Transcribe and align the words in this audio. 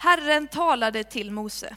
Herren 0.00 0.48
talade 0.48 1.04
till 1.04 1.30
Mose. 1.30 1.76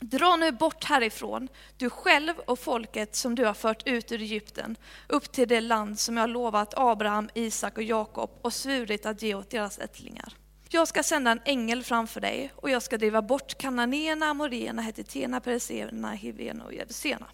Dra 0.00 0.36
nu 0.36 0.52
bort 0.52 0.84
härifrån, 0.84 1.48
du 1.76 1.90
själv 1.90 2.34
och 2.46 2.58
folket 2.58 3.16
som 3.16 3.34
du 3.34 3.44
har 3.44 3.54
fört 3.54 3.86
ut 3.86 4.12
ur 4.12 4.22
Egypten, 4.22 4.76
upp 5.08 5.32
till 5.32 5.48
det 5.48 5.60
land 5.60 5.98
som 5.98 6.16
jag 6.16 6.22
har 6.22 6.28
lovat 6.28 6.74
Abraham, 6.76 7.28
Isak 7.34 7.76
och 7.76 7.82
Jakob 7.82 8.30
och 8.42 8.52
svurit 8.52 9.06
att 9.06 9.22
ge 9.22 9.34
åt 9.34 9.50
deras 9.50 9.78
ättlingar. 9.78 10.32
Jag 10.68 10.88
ska 10.88 11.02
sända 11.02 11.30
en 11.30 11.40
ängel 11.44 11.84
framför 11.84 12.20
dig 12.20 12.52
och 12.56 12.70
jag 12.70 12.82
ska 12.82 12.98
driva 12.98 13.22
bort 13.22 13.58
kananéerna, 13.58 14.26
amoréerna, 14.26 14.82
hetiterna, 14.82 15.40
periserna, 15.40 16.12
hivéerna 16.12 16.64
och 16.64 16.74
jebuséerna. 16.74 17.26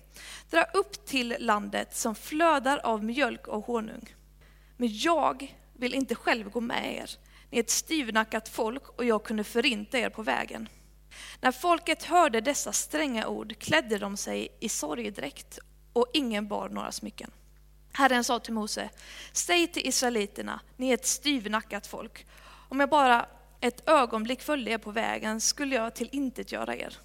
Dra 0.50 0.62
upp 0.62 1.06
till 1.06 1.36
landet 1.38 1.96
som 1.96 2.14
flödar 2.14 2.78
av 2.78 3.04
mjölk 3.04 3.48
och 3.48 3.66
honung. 3.66 4.14
Men 4.76 4.88
jag 4.98 5.56
vill 5.72 5.94
inte 5.94 6.14
själv 6.14 6.50
gå 6.50 6.60
med 6.60 6.96
er. 6.96 7.10
Ni 7.52 7.58
är 7.58 7.62
ett 7.62 7.70
styvnackat 7.70 8.48
folk 8.48 8.88
och 8.88 9.04
jag 9.04 9.24
kunde 9.24 9.44
förinta 9.44 9.98
er 9.98 10.08
på 10.08 10.22
vägen. 10.22 10.68
När 11.40 11.52
folket 11.52 12.02
hörde 12.02 12.40
dessa 12.40 12.72
stränga 12.72 13.26
ord 13.26 13.58
klädde 13.58 13.98
de 13.98 14.16
sig 14.16 14.48
i 14.60 14.68
sorgedräkt 14.68 15.58
och 15.92 16.06
ingen 16.12 16.48
bar 16.48 16.68
några 16.68 16.92
smycken. 16.92 17.30
Herren 17.92 18.24
sa 18.24 18.38
till 18.38 18.54
Mose, 18.54 18.90
säg 19.32 19.66
till 19.66 19.86
israeliterna, 19.86 20.60
ni 20.76 20.90
är 20.90 20.94
ett 20.94 21.06
styvnackat 21.06 21.86
folk. 21.86 22.26
Om 22.68 22.80
jag 22.80 22.88
bara 22.88 23.26
ett 23.60 23.88
ögonblick 23.88 24.42
följde 24.42 24.70
er 24.70 24.78
på 24.78 24.90
vägen 24.90 25.40
skulle 25.40 25.76
jag 25.76 25.94
till 25.94 26.08
intet 26.12 26.52
göra 26.52 26.76
er. 26.76 26.96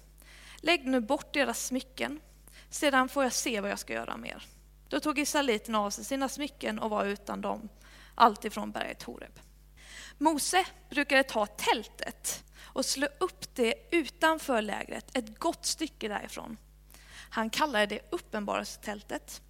Lägg 0.56 0.86
nu 0.86 1.00
bort 1.00 1.34
deras 1.34 1.66
smycken, 1.66 2.20
sedan 2.70 3.08
får 3.08 3.22
jag 3.22 3.32
se 3.32 3.60
vad 3.60 3.70
jag 3.70 3.78
ska 3.78 3.92
göra 3.92 4.16
med 4.16 4.30
er. 4.30 4.46
Då 4.88 5.00
tog 5.00 5.18
israeliterna 5.18 5.80
av 5.80 5.90
sig 5.90 6.04
sina 6.04 6.28
smycken 6.28 6.78
och 6.78 6.90
var 6.90 7.04
utan 7.04 7.40
dem, 7.40 7.68
alltifrån 8.14 8.70
berget 8.70 9.02
Horeb. 9.02 9.40
Mose 10.18 10.66
brukade 10.90 11.22
ta 11.22 11.46
tältet 11.46 12.44
och 12.62 12.84
slå 12.84 13.06
upp 13.20 13.54
det 13.54 13.74
utanför 13.90 14.62
lägret, 14.62 15.16
ett 15.16 15.38
gott 15.38 15.66
stycke 15.66 16.08
därifrån. 16.08 16.56
Han 17.30 17.50
kallade 17.50 17.86
det 17.86 18.00
uppenbarelsetältet. 18.10 19.42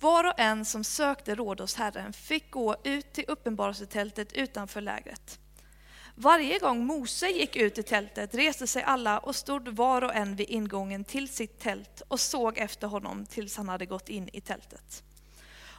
Var 0.00 0.24
och 0.24 0.40
en 0.40 0.64
som 0.64 0.84
sökte 0.84 1.34
råd 1.34 1.60
hos 1.60 1.74
Herren 1.74 2.12
fick 2.12 2.50
gå 2.50 2.76
ut 2.84 3.12
till 3.12 3.24
uppenbarelsetältet 3.28 4.32
utanför 4.32 4.80
lägret. 4.80 5.38
Varje 6.14 6.58
gång 6.58 6.86
Mose 6.86 7.28
gick 7.28 7.56
ut 7.56 7.78
i 7.78 7.82
tältet 7.82 8.34
reste 8.34 8.66
sig 8.66 8.82
alla 8.82 9.18
och 9.18 9.36
stod 9.36 9.68
var 9.68 10.02
och 10.02 10.14
en 10.14 10.36
vid 10.36 10.50
ingången 10.50 11.04
till 11.04 11.28
sitt 11.28 11.60
tält 11.60 12.02
och 12.08 12.20
såg 12.20 12.58
efter 12.58 12.86
honom 12.86 13.26
tills 13.26 13.56
han 13.56 13.68
hade 13.68 13.86
gått 13.86 14.08
in 14.08 14.30
i 14.32 14.40
tältet. 14.40 15.02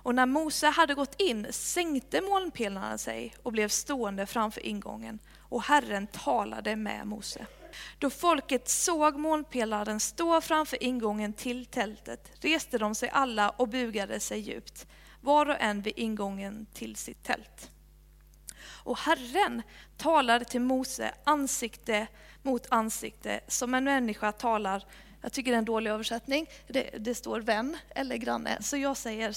Och 0.03 0.15
när 0.15 0.25
Mose 0.25 0.67
hade 0.67 0.93
gått 0.93 1.21
in 1.21 1.47
sänkte 1.51 2.21
molnpelarna 2.21 2.97
sig 2.97 3.35
och 3.43 3.51
blev 3.51 3.67
stående 3.67 4.25
framför 4.25 4.65
ingången 4.65 5.19
och 5.39 5.63
Herren 5.63 6.07
talade 6.07 6.75
med 6.75 7.07
Mose. 7.07 7.45
Då 7.99 8.09
folket 8.09 8.69
såg 8.69 9.15
molnpelaren 9.15 9.99
stå 9.99 10.41
framför 10.41 10.83
ingången 10.83 11.33
till 11.33 11.65
tältet 11.65 12.31
reste 12.41 12.77
de 12.77 12.95
sig 12.95 13.09
alla 13.09 13.49
och 13.49 13.67
bugade 13.67 14.19
sig 14.19 14.39
djupt, 14.39 14.87
var 15.21 15.49
och 15.49 15.61
en 15.61 15.81
vid 15.81 15.93
ingången 15.95 16.65
till 16.73 16.95
sitt 16.95 17.23
tält. 17.23 17.71
Och 18.83 18.97
Herren 18.97 19.61
talade 19.97 20.45
till 20.45 20.61
Mose 20.61 21.13
ansikte 21.23 22.07
mot 22.41 22.67
ansikte 22.69 23.39
som 23.47 23.73
en 23.73 23.83
människa 23.83 24.31
talar 24.31 24.85
jag 25.21 25.31
tycker 25.31 25.51
det 25.51 25.55
är 25.55 25.59
en 25.59 25.65
dålig 25.65 25.91
översättning. 25.91 26.49
Det, 26.67 26.89
det, 26.99 27.15
står 27.15 27.39
vän 27.39 27.77
eller 27.89 28.17
granne. 28.17 28.57
Så 28.61 28.77
jag 28.77 28.97
säger 28.97 29.35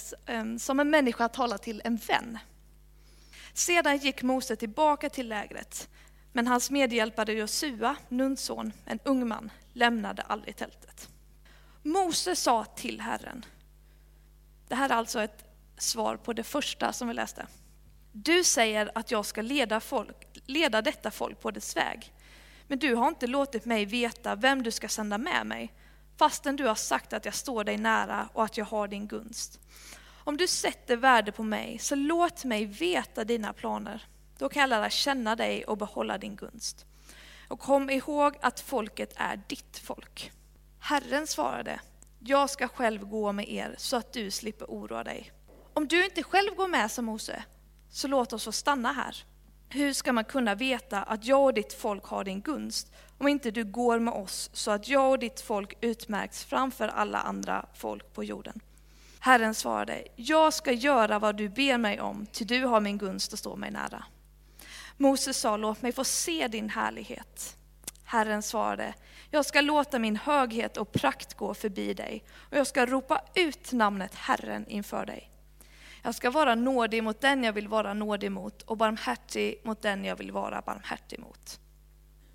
som 0.59 0.81
en 0.81 0.91
människa 0.91 1.29
talar 1.29 1.59
till 1.59 1.83
en 1.85 1.97
vän. 1.97 2.39
Sedan 3.53 3.99
gick 3.99 4.23
Mose 4.23 4.57
tillbaka 4.57 5.11
till 5.11 5.29
lägret. 5.29 5.89
Men 6.33 6.47
hans 6.47 6.71
medhjälpare 6.71 7.33
Josua, 7.33 7.97
Nuns 8.09 8.41
son, 8.41 8.73
en 8.85 8.99
ung 9.05 9.29
man, 9.29 9.51
lämnade 9.73 10.23
aldrig 10.23 10.57
tältet. 10.57 11.09
Mose 11.83 12.37
sa 12.37 12.65
till 12.65 13.01
Herren. 13.01 13.45
Det 14.69 14.75
här 14.75 14.91
är 14.91 14.95
alltså 14.95 15.23
ett 15.23 15.45
svar 15.79 16.17
på 16.17 16.33
det 16.33 16.43
första 16.43 16.93
som 16.93 17.09
vi 17.09 17.15
läste. 17.15 17.47
Du 18.13 18.45
säger 18.45 18.91
att 18.95 19.11
jag 19.11 19.27
ska 19.27 19.43
leda, 19.43 19.81
folk, 19.81 20.41
leda 20.47 20.83
detta 20.83 21.11
folk 21.11 21.41
på 21.41 21.51
dess 21.51 21.77
väg. 21.77 22.14
Men 22.69 22.79
du 22.79 22.95
har 22.95 23.09
inte 23.09 23.27
låtit 23.27 23.65
mig 23.65 23.85
veta 23.85 24.35
vem 24.35 24.63
du 24.63 24.71
ska 24.71 24.89
sända 24.89 25.19
med 25.19 25.47
mig, 25.47 25.73
fastän 26.17 26.57
du 26.57 26.67
har 26.67 26.75
sagt 26.75 27.13
att 27.13 27.25
jag 27.25 27.35
står 27.35 27.65
dig 27.65 27.77
nära 27.77 28.29
och 28.33 28.45
att 28.45 28.57
jag 28.57 28.65
har 28.65 28.89
din 28.89 29.07
gunst. 29.07 29.61
Om 30.25 30.37
du 30.37 30.49
sätter 30.49 30.97
värde 30.97 31.33
på 31.33 31.43
mig, 31.43 31.79
så 31.79 31.95
låt 31.95 32.45
mig 32.45 32.65
veta 32.65 33.25
dina 33.25 33.53
planer. 33.53 34.07
Då 34.39 34.49
kan 34.49 34.61
jag 34.61 34.71
lära 34.71 34.91
känna 34.91 35.37
dig 35.37 35.65
och 35.65 35.79
behålla 35.79 36.19
din 36.19 36.37
gunst. 36.37 36.87
Och 37.49 37.61
kom 37.61 37.91
ihåg 37.91 38.37
att 38.41 38.61
folket 38.61 39.13
är 39.17 39.41
ditt 39.49 39.79
folk. 39.79 40.33
Herren 40.79 41.27
svarade, 41.27 41.81
jag 42.19 42.51
ska 42.51 42.69
själv 42.69 43.09
gå 43.09 43.33
med 43.33 43.49
er 43.49 43.75
så 43.79 43.97
att 43.97 44.13
du 44.13 44.31
slipper 44.31 44.67
oroa 44.67 45.05
dig. 45.05 45.33
Om 45.75 45.89
du 45.89 46.05
inte 46.05 46.23
själv 46.23 46.55
går 46.55 46.69
med, 46.69 46.91
sa 46.91 47.03
Mose, 47.03 47.45
så 47.91 48.09
låt 48.09 48.33
oss 48.33 48.45
få 48.45 48.53
stanna 48.53 48.93
här. 48.93 49.25
Hur 49.75 49.93
ska 49.93 50.13
man 50.13 50.25
kunna 50.25 50.55
veta 50.55 51.03
att 51.03 51.25
jag 51.25 51.45
och 51.45 51.55
ditt 51.55 51.73
folk 51.73 52.05
har 52.05 52.25
din 52.25 52.41
gunst 52.41 52.93
om 53.19 53.29
inte 53.29 53.51
du 53.51 53.65
går 53.65 53.99
med 53.99 54.15
oss 54.15 54.51
så 54.53 54.71
att 54.71 54.89
jag 54.89 55.11
och 55.11 55.19
ditt 55.19 55.41
folk 55.41 55.73
utmärks 55.81 56.45
framför 56.45 56.89
alla 56.89 57.19
andra 57.19 57.67
folk 57.75 58.13
på 58.13 58.25
jorden? 58.25 58.61
Herren 59.19 59.55
svarade, 59.55 60.05
jag 60.17 60.55
ska 60.55 60.73
göra 60.73 61.19
vad 61.19 61.37
du 61.37 61.49
ber 61.49 61.79
mig 61.79 62.01
om, 62.01 62.27
ty 62.27 62.45
du 62.45 62.65
har 62.65 62.81
min 62.81 62.99
gunst 62.99 63.33
och 63.33 63.39
står 63.39 63.57
mig 63.57 63.71
nära. 63.71 64.05
Moses 64.97 65.39
sa, 65.39 65.57
låt 65.57 65.83
mig 65.83 65.93
få 65.93 66.05
se 66.05 66.49
din 66.49 66.71
härlighet. 66.71 67.57
Herren 68.05 68.43
svarade, 68.43 68.95
jag 69.31 69.47
ska 69.47 69.61
låta 69.61 69.99
min 69.99 70.17
höghet 70.17 70.77
och 70.77 70.93
prakt 70.93 71.35
gå 71.35 71.55
förbi 71.55 71.95
dig 71.95 72.25
och 72.51 72.57
jag 72.57 72.67
ska 72.67 72.87
ropa 72.87 73.21
ut 73.35 73.73
namnet 73.73 74.15
Herren 74.15 74.67
inför 74.69 75.07
dig. 75.07 75.34
Jag 76.07 76.15
ska 76.15 76.31
vara 76.31 76.55
nådig 76.55 77.03
mot 77.03 77.21
den 77.21 77.45
jag 77.45 77.53
vill 77.53 77.69
vara 77.69 77.95
nådig 77.95 78.33
mot 78.33 78.63
och 78.63 78.77
barmhärtig 78.77 79.61
mot 79.65 79.83
den 79.83 80.05
jag 80.05 80.17
vill 80.17 80.33
vara 80.33 80.63
barmhärtig 80.63 81.19
mot. 81.19 81.61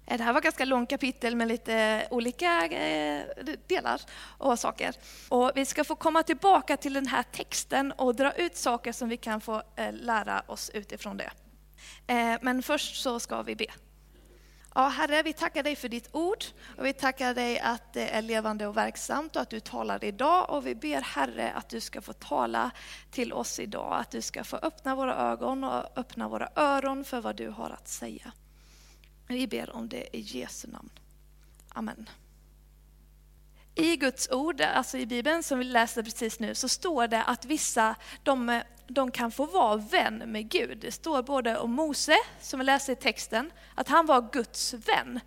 Eh, 0.07 0.17
det 0.17 0.23
här 0.23 0.33
var 0.33 0.39
ett 0.39 0.43
ganska 0.43 0.65
långt 0.65 0.89
kapitel 0.89 1.35
med 1.35 1.47
lite 1.47 2.07
olika 2.11 2.65
eh, 2.65 3.23
delar 3.67 4.01
och 4.21 4.59
saker. 4.59 4.95
Och 5.29 5.51
vi 5.55 5.65
ska 5.65 5.83
få 5.83 5.95
komma 5.95 6.23
tillbaka 6.23 6.77
till 6.77 6.93
den 6.93 7.07
här 7.07 7.23
texten 7.23 7.91
och 7.91 8.15
dra 8.15 8.31
ut 8.31 8.57
saker 8.57 8.91
som 8.91 9.09
vi 9.09 9.17
kan 9.17 9.41
få 9.41 9.61
eh, 9.75 9.93
lära 9.93 10.43
oss 10.47 10.71
utifrån 10.73 11.17
det. 11.17 11.31
Men 12.41 12.63
först 12.63 13.01
så 13.01 13.19
ska 13.19 13.41
vi 13.41 13.55
be. 13.55 13.65
Ja, 14.75 14.87
Herre, 14.87 15.23
vi 15.23 15.33
tackar 15.33 15.63
dig 15.63 15.75
för 15.75 15.89
ditt 15.89 16.09
ord 16.11 16.45
och 16.77 16.85
vi 16.85 16.93
tackar 16.93 17.33
dig 17.33 17.59
att 17.59 17.93
det 17.93 18.09
är 18.09 18.21
levande 18.21 18.67
och 18.67 18.77
verksamt 18.77 19.35
och 19.35 19.41
att 19.41 19.49
du 19.49 19.59
talar 19.59 20.03
idag. 20.03 20.49
Och 20.49 20.67
vi 20.67 20.75
ber 20.75 21.01
Herre 21.01 21.51
att 21.51 21.69
du 21.69 21.81
ska 21.81 22.01
få 22.01 22.13
tala 22.13 22.71
till 23.11 23.33
oss 23.33 23.59
idag, 23.59 23.99
att 23.99 24.11
du 24.11 24.21
ska 24.21 24.43
få 24.43 24.57
öppna 24.57 24.95
våra 24.95 25.15
ögon 25.15 25.63
och 25.63 25.97
öppna 25.97 26.27
våra 26.27 26.49
öron 26.55 27.03
för 27.03 27.21
vad 27.21 27.35
du 27.35 27.49
har 27.49 27.69
att 27.69 27.87
säga. 27.87 28.31
Vi 29.27 29.47
ber 29.47 29.69
om 29.69 29.89
det 29.89 30.17
i 30.17 30.19
Jesu 30.19 30.67
namn. 30.67 30.89
Amen. 31.69 32.09
I 33.75 33.95
Guds 33.95 34.29
ord, 34.29 34.61
alltså 34.61 34.97
i 34.97 35.05
Bibeln 35.05 35.43
som 35.43 35.59
vi 35.59 35.65
läste 35.65 36.03
precis 36.03 36.39
nu, 36.39 36.55
så 36.55 36.69
står 36.69 37.07
det 37.07 37.23
att 37.23 37.45
vissa 37.45 37.95
de 38.23 38.61
de 38.89 39.11
kan 39.11 39.31
få 39.31 39.45
vara 39.45 39.75
vän 39.75 40.17
med 40.17 40.49
Gud. 40.49 40.77
Det 40.77 40.91
står 40.91 41.23
både 41.23 41.57
om 41.57 41.71
Mose, 41.71 42.15
som 42.41 42.59
vi 42.59 42.65
läser 42.65 42.93
i 42.93 42.95
texten, 42.95 43.51
att 43.75 43.87
han 43.87 44.05
var 44.05 44.29
Guds 44.31 44.73
vän. 44.73 45.19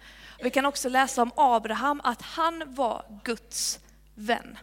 Vi 0.42 0.50
kan 0.50 0.66
också 0.66 0.88
läsa 0.88 1.22
om 1.22 1.32
Abraham, 1.36 2.00
att 2.04 2.22
han 2.22 2.62
var 2.66 3.20
Guds 3.24 3.80
vän. 4.14 4.58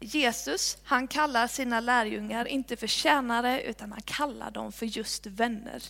Jesus, 0.00 0.78
han 0.84 1.08
kallar 1.08 1.46
sina 1.46 1.80
lärjungar 1.80 2.48
inte 2.48 2.76
för 2.76 2.86
tjänare, 2.86 3.62
utan 3.62 3.92
han 3.92 4.02
kallar 4.02 4.50
dem 4.50 4.72
för 4.72 4.86
just 4.86 5.26
vänner. 5.26 5.82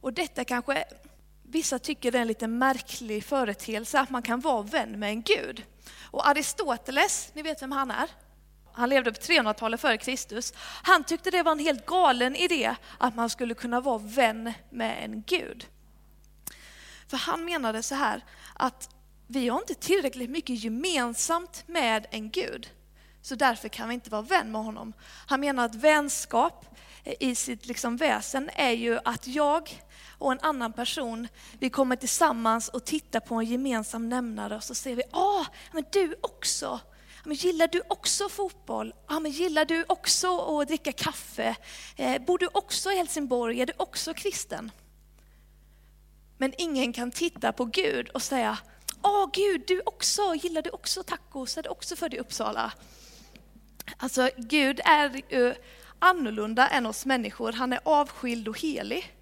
Och 0.00 0.12
detta 0.12 0.44
kanske 0.44 0.84
vissa 1.42 1.78
tycker 1.78 2.14
är 2.14 2.20
en 2.20 2.26
lite 2.26 2.46
märklig 2.46 3.24
företeelse, 3.24 4.00
att 4.00 4.10
man 4.10 4.22
kan 4.22 4.40
vara 4.40 4.62
vän 4.62 4.98
med 4.98 5.10
en 5.10 5.22
Gud. 5.22 5.62
Och 6.10 6.28
Aristoteles, 6.28 7.30
ni 7.34 7.42
vet 7.42 7.62
vem 7.62 7.72
han 7.72 7.90
är? 7.90 8.08
Han 8.76 8.88
levde 8.88 9.12
på 9.12 9.20
300-talet 9.20 9.80
före 9.80 9.98
Kristus, 9.98 10.52
han 10.82 11.04
tyckte 11.04 11.30
det 11.30 11.42
var 11.42 11.52
en 11.52 11.58
helt 11.58 11.86
galen 11.86 12.36
idé 12.36 12.74
att 12.98 13.14
man 13.14 13.30
skulle 13.30 13.54
kunna 13.54 13.80
vara 13.80 13.98
vän 13.98 14.52
med 14.70 15.04
en 15.04 15.22
Gud. 15.26 15.66
För 17.08 17.16
han 17.16 17.44
menade 17.44 17.82
så 17.82 17.94
här 17.94 18.24
att 18.54 18.90
vi 19.26 19.48
har 19.48 19.58
inte 19.58 19.74
tillräckligt 19.74 20.30
mycket 20.30 20.64
gemensamt 20.64 21.64
med 21.66 22.06
en 22.10 22.30
Gud, 22.30 22.70
så 23.22 23.34
därför 23.34 23.68
kan 23.68 23.88
vi 23.88 23.94
inte 23.94 24.10
vara 24.10 24.22
vän 24.22 24.52
med 24.52 24.64
honom. 24.64 24.92
Han 25.26 25.40
menar 25.40 25.64
att 25.64 25.74
vänskap 25.74 26.76
i 27.20 27.34
sitt 27.34 27.66
liksom 27.66 27.96
väsen 27.96 28.50
är 28.54 28.72
ju 28.72 28.98
att 29.04 29.26
jag 29.26 29.82
och 30.18 30.32
en 30.32 30.40
annan 30.40 30.72
person, 30.72 31.28
vi 31.58 31.70
kommer 31.70 31.96
tillsammans 31.96 32.68
och 32.68 32.84
tittar 32.84 33.20
på 33.20 33.34
en 33.34 33.44
gemensam 33.44 34.08
nämnare 34.08 34.56
och 34.56 34.64
så 34.64 34.74
ser 34.74 34.96
vi, 34.96 35.02
ah, 35.10 35.44
men 35.72 35.84
du 35.92 36.16
också 36.20 36.80
men 37.26 37.36
gillar 37.36 37.68
du 37.68 37.82
också 37.88 38.28
fotboll? 38.28 38.94
Ja, 39.08 39.20
men 39.20 39.30
gillar 39.30 39.64
du 39.64 39.84
också 39.88 40.38
att 40.38 40.68
dricka 40.68 40.92
kaffe? 40.92 41.56
Eh, 41.96 42.22
bor 42.22 42.38
du 42.38 42.48
också 42.52 42.92
i 42.92 42.96
Helsingborg? 42.96 43.60
Är 43.60 43.66
du 43.66 43.72
också 43.76 44.14
kristen? 44.14 44.70
Men 46.38 46.52
ingen 46.58 46.92
kan 46.92 47.10
titta 47.10 47.52
på 47.52 47.64
Gud 47.64 48.08
och 48.08 48.22
säga, 48.22 48.58
Åh 49.02 49.30
Gud, 49.32 49.62
du 49.66 49.82
också, 49.86 50.34
gillar 50.34 50.62
du 50.62 50.70
också 50.70 51.02
tacos? 51.02 51.58
Är 51.58 51.62
du 51.62 51.68
också 51.68 51.96
född 51.96 52.14
i 52.14 52.18
Uppsala? 52.18 52.72
Alltså 53.96 54.30
Gud 54.36 54.80
är 54.84 55.22
ju 55.30 55.54
annorlunda 55.98 56.68
än 56.68 56.86
oss 56.86 57.06
människor. 57.06 57.52
Han 57.52 57.72
är 57.72 57.80
avskild 57.84 58.48
och 58.48 58.60
helig. 58.60 59.16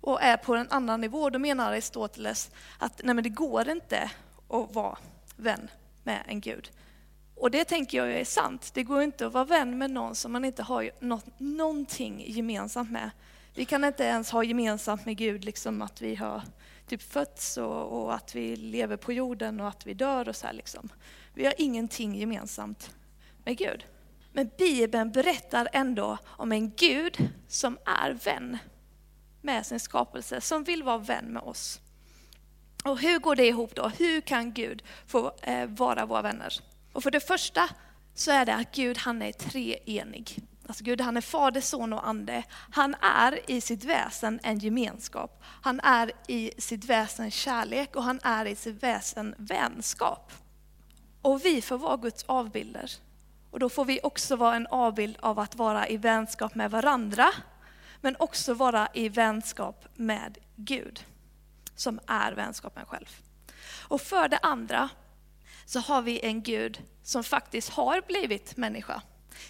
Och 0.00 0.22
är 0.22 0.36
på 0.36 0.54
en 0.54 0.68
annan 0.70 1.00
nivå. 1.00 1.30
Då 1.30 1.38
menar 1.38 1.72
Aristoteles 1.72 2.50
att 2.78 3.00
nej 3.04 3.14
men 3.14 3.24
det 3.24 3.30
går 3.30 3.68
inte 3.68 4.10
att 4.48 4.74
vara 4.74 4.98
vän 5.36 5.70
med 6.02 6.24
en 6.26 6.40
Gud. 6.40 6.70
Och 7.42 7.50
det 7.50 7.64
tänker 7.64 7.98
jag 7.98 8.12
är 8.12 8.24
sant. 8.24 8.70
Det 8.74 8.82
går 8.82 9.02
inte 9.02 9.26
att 9.26 9.32
vara 9.32 9.44
vän 9.44 9.78
med 9.78 9.90
någon 9.90 10.14
som 10.14 10.32
man 10.32 10.44
inte 10.44 10.62
har 10.62 10.90
något, 11.00 11.24
någonting 11.38 12.24
gemensamt 12.26 12.90
med. 12.90 13.10
Vi 13.54 13.64
kan 13.64 13.84
inte 13.84 14.04
ens 14.04 14.30
ha 14.30 14.44
gemensamt 14.44 15.06
med 15.06 15.16
Gud, 15.16 15.44
liksom 15.44 15.82
att 15.82 16.02
vi 16.02 16.14
har 16.14 16.42
typ 16.86 17.02
fötts 17.02 17.56
och, 17.56 18.02
och 18.02 18.14
att 18.14 18.34
vi 18.34 18.56
lever 18.56 18.96
på 18.96 19.12
jorden 19.12 19.60
och 19.60 19.68
att 19.68 19.86
vi 19.86 19.94
dör 19.94 20.28
och 20.28 20.36
så 20.36 20.46
här 20.46 20.54
liksom. 20.54 20.88
Vi 21.34 21.44
har 21.44 21.54
ingenting 21.58 22.14
gemensamt 22.14 22.94
med 23.44 23.58
Gud. 23.58 23.84
Men 24.32 24.50
Bibeln 24.58 25.12
berättar 25.12 25.68
ändå 25.72 26.18
om 26.26 26.52
en 26.52 26.70
Gud 26.70 27.30
som 27.48 27.78
är 27.84 28.10
vän 28.10 28.58
med 29.40 29.66
sin 29.66 29.80
skapelse, 29.80 30.40
som 30.40 30.64
vill 30.64 30.82
vara 30.82 30.98
vän 30.98 31.24
med 31.24 31.42
oss. 31.42 31.80
Och 32.84 33.00
hur 33.00 33.18
går 33.18 33.36
det 33.36 33.46
ihop 33.46 33.74
då? 33.74 33.88
Hur 33.88 34.20
kan 34.20 34.52
Gud 34.52 34.82
få 35.06 35.32
eh, 35.42 35.66
vara 35.66 36.06
våra 36.06 36.22
vänner? 36.22 36.71
Och 36.92 37.02
för 37.02 37.10
det 37.10 37.20
första 37.20 37.68
så 38.14 38.30
är 38.30 38.46
det 38.46 38.54
att 38.54 38.74
Gud 38.74 38.98
han 38.98 39.22
är 39.22 39.32
treenig. 39.32 40.38
Alltså 40.66 40.84
Gud 40.84 41.00
han 41.00 41.16
är 41.16 41.20
fader, 41.20 41.60
son 41.60 41.92
och 41.92 42.08
ande. 42.08 42.44
Han 42.70 42.94
är 43.00 43.50
i 43.50 43.60
sitt 43.60 43.84
väsen 43.84 44.40
en 44.42 44.58
gemenskap. 44.58 45.42
Han 45.62 45.80
är 45.80 46.12
i 46.28 46.52
sitt 46.58 46.84
väsen 46.84 47.30
kärlek 47.30 47.96
och 47.96 48.02
han 48.02 48.20
är 48.22 48.46
i 48.46 48.56
sitt 48.56 48.82
väsen 48.82 49.34
vänskap. 49.38 50.32
Och 51.22 51.44
vi 51.44 51.62
får 51.62 51.78
vara 51.78 51.96
Guds 51.96 52.24
avbilder. 52.26 52.90
Och 53.50 53.60
då 53.60 53.68
får 53.68 53.84
vi 53.84 54.00
också 54.02 54.36
vara 54.36 54.56
en 54.56 54.66
avbild 54.66 55.16
av 55.20 55.38
att 55.38 55.54
vara 55.54 55.88
i 55.88 55.96
vänskap 55.96 56.54
med 56.54 56.70
varandra, 56.70 57.28
men 58.00 58.16
också 58.18 58.54
vara 58.54 58.88
i 58.94 59.08
vänskap 59.08 59.86
med 59.94 60.38
Gud, 60.56 61.04
som 61.76 62.00
är 62.06 62.32
vänskapen 62.32 62.86
själv. 62.86 63.08
Och 63.88 64.00
för 64.00 64.28
det 64.28 64.38
andra 64.38 64.88
så 65.72 65.80
har 65.80 66.02
vi 66.02 66.20
en 66.22 66.42
Gud 66.42 66.82
som 67.02 67.24
faktiskt 67.24 67.68
har 67.68 68.00
blivit 68.00 68.56
människa. 68.56 69.02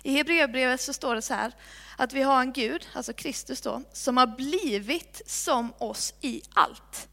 I 0.02 0.12
Hebreerbrevet 0.12 0.80
så 0.80 0.92
står 0.92 1.14
det 1.14 1.22
så 1.22 1.34
här, 1.34 1.52
att 1.96 2.12
vi 2.12 2.22
har 2.22 2.40
en 2.40 2.52
Gud, 2.52 2.88
alltså 2.92 3.12
Kristus 3.12 3.60
då, 3.60 3.82
som 3.92 4.16
har 4.16 4.26
blivit 4.26 5.22
som 5.26 5.72
oss 5.78 6.14
i 6.20 6.42
allt. 6.54 7.08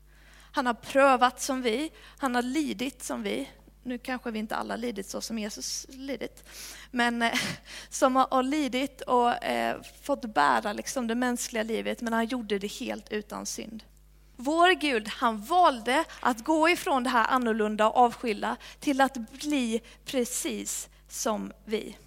Han 0.51 0.65
har 0.65 0.73
prövat 0.73 1.41
som 1.41 1.61
vi, 1.61 1.91
han 2.17 2.35
har 2.35 2.41
lidit 2.41 3.03
som 3.03 3.23
vi. 3.23 3.49
Nu 3.83 3.97
kanske 3.97 4.31
vi 4.31 4.39
inte 4.39 4.55
alla 4.55 4.75
lidit 4.75 5.09
så 5.09 5.21
som 5.21 5.39
Jesus 5.39 5.85
lidit, 5.89 6.43
men 6.91 7.21
eh, 7.21 7.39
som 7.89 8.15
har 8.15 8.43
lidit 8.43 9.01
och 9.01 9.43
eh, 9.43 9.81
fått 10.01 10.25
bära 10.25 10.73
liksom 10.73 11.07
det 11.07 11.15
mänskliga 11.15 11.63
livet, 11.63 12.01
men 12.01 12.13
han 12.13 12.25
gjorde 12.25 12.59
det 12.59 12.71
helt 12.71 13.11
utan 13.11 13.45
synd. 13.45 13.83
Vår 14.41 14.75
Gud, 14.75 15.07
han 15.07 15.41
valde 15.41 16.05
att 16.19 16.43
gå 16.43 16.69
ifrån 16.69 17.03
det 17.03 17.09
här 17.09 17.25
annorlunda 17.27 17.89
och 17.89 17.97
avskilda 17.97 18.57
till 18.79 19.01
att 19.01 19.13
bli 19.13 19.81
precis 20.05 20.89
som 21.07 21.51
vi. 21.65 21.97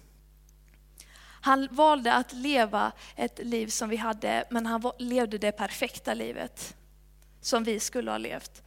Han 1.41 1.67
valde 1.71 2.13
att 2.13 2.33
leva 2.33 2.91
ett 3.15 3.39
liv 3.39 3.67
som 3.67 3.89
vi 3.89 3.95
hade, 3.95 4.43
men 4.49 4.65
han 4.65 4.91
levde 4.97 5.37
det 5.37 5.51
perfekta 5.51 6.13
livet 6.13 6.75
som 7.41 7.63
vi 7.63 7.79
skulle 7.79 8.11
ha 8.11 8.17
levt. 8.17 8.63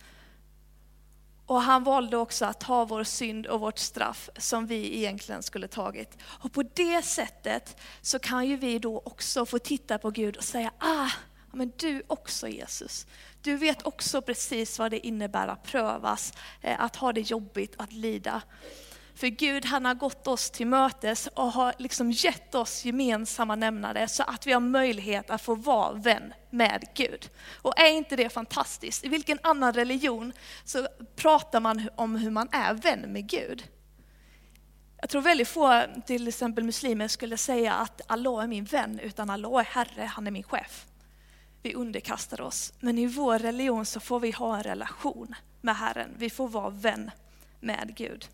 Och 1.46 1.62
han 1.62 1.84
valde 1.84 2.16
också 2.16 2.44
att 2.44 2.60
ta 2.60 2.84
vår 2.84 3.04
synd 3.04 3.46
och 3.46 3.60
vårt 3.60 3.78
straff 3.78 4.30
som 4.36 4.66
vi 4.66 4.96
egentligen 4.96 5.42
skulle 5.42 5.68
tagit. 5.68 6.18
Och 6.22 6.52
på 6.52 6.62
det 6.62 7.02
sättet 7.02 7.76
så 8.00 8.18
kan 8.18 8.46
ju 8.46 8.56
vi 8.56 8.78
då 8.78 9.02
också 9.04 9.46
få 9.46 9.58
titta 9.58 9.98
på 9.98 10.10
Gud 10.10 10.36
och 10.36 10.44
säga, 10.44 10.72
ah, 10.78 11.10
men 11.52 11.72
du 11.76 12.02
också 12.06 12.48
Jesus. 12.48 13.06
Du 13.46 13.56
vet 13.56 13.86
också 13.86 14.22
precis 14.22 14.78
vad 14.78 14.90
det 14.90 15.06
innebär 15.06 15.48
att 15.48 15.62
prövas, 15.62 16.32
eh, 16.62 16.80
att 16.80 16.96
ha 16.96 17.12
det 17.12 17.20
jobbigt, 17.20 17.74
att 17.78 17.92
lida. 17.92 18.42
För 19.14 19.26
Gud 19.26 19.64
han 19.64 19.84
har 19.84 19.94
gått 19.94 20.26
oss 20.26 20.50
till 20.50 20.66
mötes 20.66 21.26
och 21.26 21.52
har 21.52 21.74
liksom 21.78 22.10
gett 22.10 22.54
oss 22.54 22.84
gemensamma 22.84 23.54
nämnare 23.54 24.08
så 24.08 24.22
att 24.22 24.46
vi 24.46 24.52
har 24.52 24.60
möjlighet 24.60 25.30
att 25.30 25.42
få 25.42 25.54
vara 25.54 25.92
vän 25.92 26.34
med 26.50 26.84
Gud. 26.94 27.30
Och 27.62 27.80
är 27.80 27.90
inte 27.90 28.16
det 28.16 28.28
fantastiskt? 28.28 29.04
I 29.04 29.08
vilken 29.08 29.38
annan 29.42 29.72
religion 29.72 30.32
så 30.64 30.88
pratar 31.16 31.60
man 31.60 31.88
om 31.96 32.16
hur 32.16 32.30
man 32.30 32.48
är 32.52 32.74
vän 32.74 33.00
med 33.00 33.28
Gud? 33.28 33.64
Jag 35.00 35.10
tror 35.10 35.22
väldigt 35.22 35.48
få, 35.48 35.82
till 36.06 36.28
exempel 36.28 36.64
muslimer, 36.64 37.08
skulle 37.08 37.36
säga 37.36 37.72
att 37.74 38.00
Allah 38.06 38.42
är 38.42 38.48
min 38.48 38.64
vän, 38.64 39.00
utan 39.00 39.30
Allah 39.30 39.60
är 39.60 39.64
Herre, 39.64 40.04
han 40.04 40.26
är 40.26 40.30
min 40.30 40.42
chef. 40.42 40.86
Vi 41.66 41.74
underkastar 41.74 42.40
oss. 42.40 42.72
Men 42.80 42.98
i 42.98 43.06
vår 43.06 43.38
religion 43.38 43.86
så 43.86 44.00
får 44.00 44.20
vi 44.20 44.30
ha 44.30 44.56
en 44.56 44.62
relation 44.62 45.34
med 45.60 45.76
Herren. 45.76 46.14
Vi 46.18 46.30
får 46.30 46.48
vara 46.48 46.70
vän 46.70 47.10
med 47.60 47.96
Gud. 47.96 48.28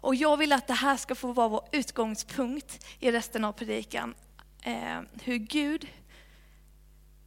Och 0.00 0.14
jag 0.14 0.36
vill 0.36 0.52
att 0.52 0.66
det 0.66 0.74
här 0.74 0.96
ska 0.96 1.14
få 1.14 1.32
vara 1.32 1.48
vår 1.48 1.68
utgångspunkt 1.72 2.86
i 3.00 3.12
resten 3.12 3.44
av 3.44 3.52
predikan. 3.52 4.14
Eh, 4.62 5.00
hur 5.22 5.36
Gud 5.36 5.88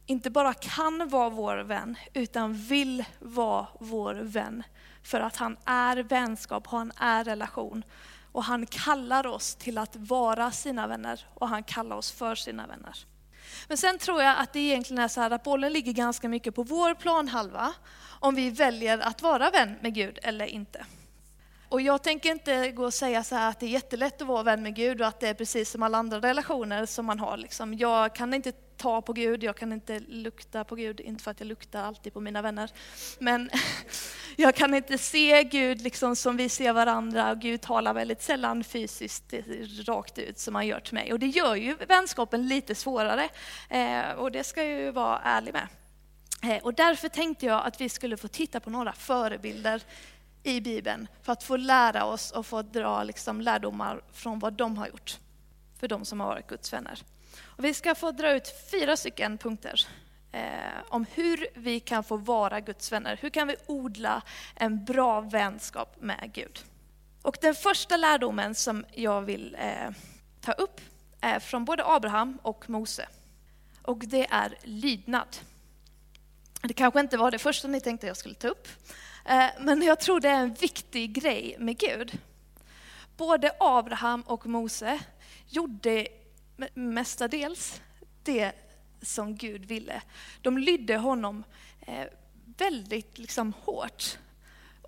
inte 0.06 0.30
bara 0.30 0.54
kan 0.54 1.08
vara 1.08 1.28
vår 1.28 1.56
vän, 1.56 1.96
utan 2.12 2.54
vill 2.54 3.04
vara 3.18 3.66
vår 3.80 4.14
vän. 4.14 4.62
För 5.02 5.20
att 5.20 5.36
han 5.36 5.56
är 5.64 5.96
vänskap, 5.96 6.66
han 6.66 6.92
är 6.96 7.24
relation. 7.24 7.82
Och 8.32 8.44
han 8.44 8.66
kallar 8.66 9.26
oss 9.26 9.54
till 9.54 9.78
att 9.78 9.96
vara 9.96 10.50
sina 10.50 10.86
vänner 10.86 11.26
och 11.34 11.48
han 11.48 11.64
kallar 11.64 11.96
oss 11.96 12.12
för 12.12 12.34
sina 12.34 12.66
vänner. 12.66 13.06
Men 13.68 13.78
sen 13.78 13.98
tror 13.98 14.22
jag 14.22 14.38
att 14.38 14.52
det 14.52 14.60
egentligen 14.60 15.04
är 15.04 15.08
så 15.08 15.20
här 15.20 15.30
att 15.30 15.42
bollen 15.42 15.72
ligger 15.72 15.92
ganska 15.92 16.28
mycket 16.28 16.54
på 16.54 16.62
vår 16.62 16.94
planhalva, 16.94 17.72
om 18.20 18.34
vi 18.34 18.50
väljer 18.50 18.98
att 18.98 19.22
vara 19.22 19.50
vän 19.50 19.74
med 19.80 19.94
Gud 19.94 20.18
eller 20.22 20.46
inte. 20.46 20.84
Och 21.74 21.80
jag 21.80 22.02
tänker 22.02 22.30
inte 22.30 22.70
gå 22.70 22.84
och 22.84 22.94
säga 22.94 23.24
så 23.24 23.34
här 23.34 23.50
att 23.50 23.60
det 23.60 23.66
är 23.66 23.70
jättelätt 23.70 24.22
att 24.22 24.28
vara 24.28 24.42
vän 24.42 24.62
med 24.62 24.74
Gud 24.74 25.00
och 25.00 25.06
att 25.06 25.20
det 25.20 25.28
är 25.28 25.34
precis 25.34 25.70
som 25.70 25.82
alla 25.82 25.98
andra 25.98 26.20
relationer 26.20 26.86
som 26.86 27.06
man 27.06 27.18
har. 27.20 27.36
Liksom. 27.36 27.74
Jag 27.74 28.14
kan 28.14 28.34
inte 28.34 28.52
ta 28.52 29.02
på 29.02 29.12
Gud, 29.12 29.44
jag 29.44 29.56
kan 29.56 29.72
inte 29.72 30.00
lukta 30.00 30.64
på 30.64 30.74
Gud, 30.74 31.00
inte 31.00 31.24
för 31.24 31.30
att 31.30 31.40
jag 31.40 31.46
luktar 31.46 31.82
alltid 31.82 32.12
på 32.12 32.20
mina 32.20 32.42
vänner. 32.42 32.70
Men 33.18 33.50
jag 34.36 34.54
kan 34.54 34.74
inte 34.74 34.98
se 34.98 35.42
Gud 35.44 35.80
liksom 35.80 36.16
som 36.16 36.36
vi 36.36 36.48
ser 36.48 36.72
varandra. 36.72 37.34
Gud 37.34 37.60
talar 37.60 37.94
väldigt 37.94 38.22
sällan 38.22 38.64
fysiskt 38.64 39.32
eh, 39.32 39.42
rakt 39.86 40.18
ut 40.18 40.38
som 40.38 40.54
han 40.54 40.66
gör 40.66 40.80
till 40.80 40.94
mig. 40.94 41.12
Och 41.12 41.18
det 41.18 41.26
gör 41.26 41.54
ju 41.54 41.76
vänskapen 41.88 42.48
lite 42.48 42.74
svårare. 42.74 43.28
Eh, 43.70 44.12
och 44.16 44.32
det 44.32 44.44
ska 44.44 44.64
jag 44.64 44.80
ju 44.80 44.90
vara 44.90 45.18
ärlig 45.18 45.52
med. 45.52 45.68
Eh, 46.44 46.62
och 46.62 46.74
därför 46.74 47.08
tänkte 47.08 47.46
jag 47.46 47.66
att 47.66 47.80
vi 47.80 47.88
skulle 47.88 48.16
få 48.16 48.28
titta 48.28 48.60
på 48.60 48.70
några 48.70 48.92
förebilder 48.92 49.82
i 50.44 50.60
Bibeln 50.60 51.08
för 51.22 51.32
att 51.32 51.42
få 51.42 51.56
lära 51.56 52.04
oss 52.04 52.30
och 52.30 52.46
få 52.46 52.62
dra 52.62 53.02
liksom 53.02 53.40
lärdomar 53.40 54.02
från 54.12 54.38
vad 54.38 54.52
de 54.52 54.78
har 54.78 54.86
gjort. 54.86 55.18
För 55.78 55.88
de 55.88 56.04
som 56.04 56.20
har 56.20 56.26
varit 56.26 56.46
Guds 56.46 56.72
vänner. 56.72 57.02
Och 57.40 57.64
vi 57.64 57.74
ska 57.74 57.94
få 57.94 58.10
dra 58.10 58.32
ut 58.32 58.54
fyra 58.70 58.96
stycken 58.96 59.38
punkter 59.38 59.86
eh, 60.32 60.42
om 60.88 61.06
hur 61.14 61.46
vi 61.54 61.80
kan 61.80 62.04
få 62.04 62.16
vara 62.16 62.60
Guds 62.60 62.92
vänner. 62.92 63.18
Hur 63.20 63.30
kan 63.30 63.48
vi 63.48 63.56
odla 63.66 64.22
en 64.54 64.84
bra 64.84 65.20
vänskap 65.20 65.96
med 66.00 66.30
Gud? 66.32 66.64
Och 67.22 67.36
den 67.40 67.54
första 67.54 67.96
lärdomen 67.96 68.54
som 68.54 68.84
jag 68.92 69.22
vill 69.22 69.56
eh, 69.60 69.90
ta 70.40 70.52
upp 70.52 70.80
är 71.20 71.40
från 71.40 71.64
både 71.64 71.86
Abraham 71.86 72.38
och 72.42 72.70
Mose. 72.70 73.08
Och 73.82 73.98
det 73.98 74.26
är 74.30 74.58
lydnad. 74.62 75.36
Det 76.62 76.74
kanske 76.74 77.00
inte 77.00 77.16
var 77.16 77.30
det 77.30 77.38
första 77.38 77.68
ni 77.68 77.80
tänkte 77.80 78.06
jag 78.06 78.16
skulle 78.16 78.34
ta 78.34 78.48
upp. 78.48 78.68
Eh, 79.24 79.46
men 79.60 79.82
jag 79.82 80.00
tror 80.00 80.20
det 80.20 80.28
är 80.28 80.40
en 80.40 80.54
viktig 80.54 81.12
grej 81.12 81.56
med 81.58 81.78
Gud. 81.78 82.18
Både 83.16 83.52
Abraham 83.60 84.22
och 84.22 84.46
Mose 84.46 85.00
gjorde 85.48 86.08
mestadels 86.74 87.80
det 88.22 88.52
som 89.02 89.36
Gud 89.36 89.64
ville. 89.64 90.02
De 90.42 90.58
lydde 90.58 90.96
honom 90.96 91.44
eh, 91.80 92.06
väldigt 92.56 93.18
liksom 93.18 93.52
hårt. 93.60 94.18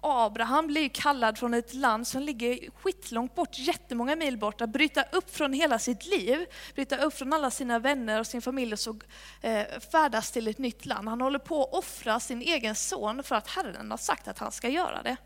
Abraham 0.03 0.67
blir 0.67 0.89
kallad 0.89 1.39
från 1.39 1.55
ett 1.55 1.75
land 1.75 2.07
som 2.07 2.23
ligger 2.23 2.71
skitlångt 2.71 3.35
bort, 3.35 3.59
jättemånga 3.59 4.17
mil 4.17 4.39
bort, 4.39 4.61
att 4.61 4.71
bryta 4.71 5.03
upp 5.03 5.37
från 5.37 5.53
hela 5.53 5.79
sitt 5.79 6.07
liv, 6.07 6.47
bryta 6.75 6.97
upp 6.97 7.15
från 7.15 7.33
alla 7.33 7.51
sina 7.51 7.79
vänner 7.79 8.21
och 8.21 8.27
sin 8.27 8.43
familj 8.43 8.73
och 8.73 8.79
så 8.79 9.01
eh, 9.41 9.67
färdas 9.93 10.31
till 10.31 10.49
ett 10.49 10.59
nytt 10.59 10.87
land. 10.87 11.09
Han 11.09 11.21
håller 11.21 11.39
på 11.39 11.63
att 11.63 11.75
offra 11.75 12.21
sin 12.21 12.43
egen 12.43 12.75
son 12.75 13.23
för 13.23 13.35
att 13.35 13.49
Herren 13.49 13.91
har 13.91 13.99
sagt 13.99 14.29
att 14.29 14.39
han 14.39 14.53
ska 14.53 14.69
göra 14.69 15.03
det. 15.03 15.17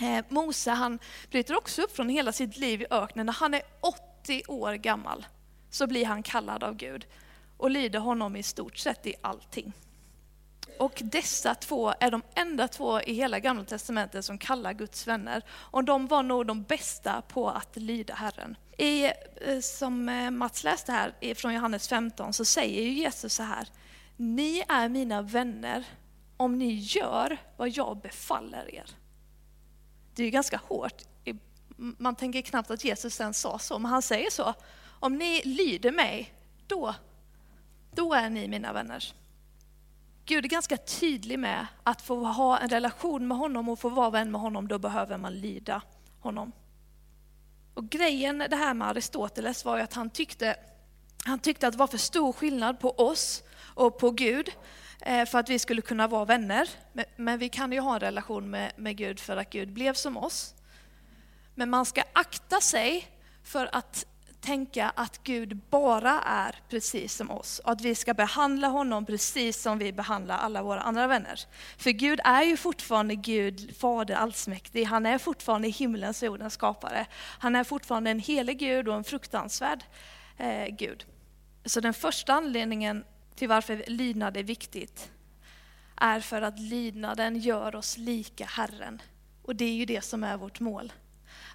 Eh, 0.00 0.24
Mose 0.28 0.70
han 0.70 0.98
bryter 1.30 1.56
också 1.56 1.82
upp 1.82 1.96
från 1.96 2.08
hela 2.08 2.32
sitt 2.32 2.56
liv 2.56 2.82
i 2.82 2.86
öknen. 2.90 3.26
När 3.26 3.32
han 3.32 3.54
är 3.54 3.62
80 3.80 4.42
år 4.48 4.74
gammal 4.74 5.26
så 5.70 5.86
blir 5.86 6.06
han 6.06 6.22
kallad 6.22 6.64
av 6.64 6.76
Gud 6.76 7.06
och 7.56 7.70
lyder 7.70 7.98
honom 7.98 8.36
i 8.36 8.42
stort 8.42 8.76
sett 8.76 9.06
i 9.06 9.14
allting. 9.20 9.72
Och 10.78 11.02
dessa 11.04 11.54
två 11.54 11.94
är 12.00 12.10
de 12.10 12.22
enda 12.34 12.68
två 12.68 13.00
i 13.00 13.12
hela 13.12 13.40
Gamla 13.40 13.64
Testamentet 13.64 14.24
som 14.24 14.38
kallar 14.38 14.72
Guds 14.72 15.06
vänner. 15.06 15.42
Och 15.50 15.84
de 15.84 16.06
var 16.06 16.22
nog 16.22 16.46
de 16.46 16.62
bästa 16.62 17.22
på 17.22 17.50
att 17.50 17.76
lyda 17.76 18.14
Herren. 18.14 18.56
I, 18.78 19.04
eh, 19.04 19.12
som 19.62 20.08
eh, 20.08 20.30
Mats 20.30 20.64
läste 20.64 20.92
här 20.92 21.34
från 21.34 21.54
Johannes 21.54 21.88
15 21.88 22.32
så 22.32 22.44
säger 22.44 22.82
ju 22.82 22.90
Jesus 22.92 23.34
så 23.34 23.42
här. 23.42 23.68
Ni 24.16 24.64
är 24.68 24.88
mina 24.88 25.22
vänner 25.22 25.84
om 26.36 26.58
ni 26.58 26.74
gör 26.74 27.38
vad 27.56 27.68
jag 27.68 28.00
befaller 28.00 28.74
er. 28.74 28.90
Det 30.14 30.22
är 30.22 30.24
ju 30.24 30.30
ganska 30.30 30.56
hårt. 30.56 31.02
Man 31.76 32.16
tänker 32.16 32.42
knappt 32.42 32.70
att 32.70 32.84
Jesus 32.84 33.20
ens 33.20 33.40
sa 33.40 33.58
så, 33.58 33.78
men 33.78 33.90
han 33.90 34.02
säger 34.02 34.30
så. 34.30 34.54
Om 35.00 35.16
ni 35.16 35.42
lyder 35.44 35.92
mig, 35.92 36.32
då, 36.66 36.94
då 37.94 38.14
är 38.14 38.30
ni 38.30 38.48
mina 38.48 38.72
vänner. 38.72 39.12
Gud 40.26 40.44
är 40.44 40.48
ganska 40.48 40.76
tydlig 40.76 41.38
med 41.38 41.66
att 41.82 42.02
få 42.02 42.24
ha 42.24 42.58
en 42.58 42.68
relation 42.68 43.28
med 43.28 43.38
honom 43.38 43.68
och 43.68 43.78
få 43.78 43.88
vara 43.88 44.10
vän 44.10 44.30
med 44.30 44.40
honom, 44.40 44.68
då 44.68 44.78
behöver 44.78 45.18
man 45.18 45.40
lyda 45.40 45.82
honom. 46.20 46.52
Och 47.74 47.88
grejen 47.88 48.38
det 48.50 48.56
här 48.56 48.74
med 48.74 48.88
Aristoteles 48.88 49.64
var 49.64 49.76
ju 49.76 49.82
att 49.82 49.94
han 49.94 50.10
tyckte, 50.10 50.56
han 51.24 51.38
tyckte 51.38 51.66
att 51.66 51.72
det 51.72 51.78
var 51.78 51.86
för 51.86 51.98
stor 51.98 52.32
skillnad 52.32 52.80
på 52.80 52.90
oss 52.90 53.42
och 53.58 53.98
på 53.98 54.10
Gud 54.10 54.50
eh, 55.00 55.24
för 55.24 55.38
att 55.38 55.48
vi 55.48 55.58
skulle 55.58 55.82
kunna 55.82 56.08
vara 56.08 56.24
vänner. 56.24 56.68
Men 57.16 57.38
vi 57.38 57.48
kan 57.48 57.72
ju 57.72 57.80
ha 57.80 57.94
en 57.94 58.00
relation 58.00 58.50
med, 58.50 58.72
med 58.76 58.96
Gud 58.96 59.20
för 59.20 59.36
att 59.36 59.50
Gud 59.50 59.72
blev 59.72 59.94
som 59.94 60.16
oss. 60.16 60.54
Men 61.54 61.70
man 61.70 61.86
ska 61.86 62.02
akta 62.12 62.60
sig 62.60 63.08
för 63.42 63.68
att 63.72 64.06
tänka 64.40 64.92
att 64.96 65.20
Gud 65.24 65.56
bara 65.70 66.20
är 66.20 66.56
precis 66.68 67.14
som 67.14 67.30
oss 67.30 67.58
och 67.58 67.72
att 67.72 67.80
vi 67.80 67.94
ska 67.94 68.14
behandla 68.14 68.68
honom 68.68 69.06
precis 69.06 69.62
som 69.62 69.78
vi 69.78 69.92
behandlar 69.92 70.38
alla 70.38 70.62
våra 70.62 70.80
andra 70.80 71.06
vänner. 71.06 71.40
För 71.76 71.90
Gud 71.90 72.20
är 72.24 72.42
ju 72.42 72.56
fortfarande 72.56 73.14
Gud, 73.14 73.76
Fader 73.76 74.14
allsmäktig. 74.14 74.84
Han 74.84 75.06
är 75.06 75.18
fortfarande 75.18 75.68
himlens 75.68 76.22
och 76.22 76.26
jordens 76.26 76.54
skapare. 76.54 77.06
Han 77.38 77.56
är 77.56 77.64
fortfarande 77.64 78.10
en 78.10 78.20
helig 78.20 78.58
Gud 78.58 78.88
och 78.88 78.94
en 78.94 79.04
fruktansvärd 79.04 79.84
eh, 80.36 80.66
Gud. 80.66 81.06
Så 81.64 81.80
den 81.80 81.94
första 81.94 82.32
anledningen 82.32 83.04
till 83.34 83.48
varför 83.48 83.84
lydnad 83.86 84.36
är 84.36 84.42
viktigt 84.42 85.10
är 85.96 86.20
för 86.20 86.42
att 86.42 86.58
lydnaden 86.58 87.38
gör 87.38 87.76
oss 87.76 87.98
lika 87.98 88.44
Herren. 88.44 89.02
Och 89.42 89.56
det 89.56 89.64
är 89.64 89.74
ju 89.74 89.84
det 89.84 90.04
som 90.04 90.24
är 90.24 90.36
vårt 90.36 90.60
mål. 90.60 90.92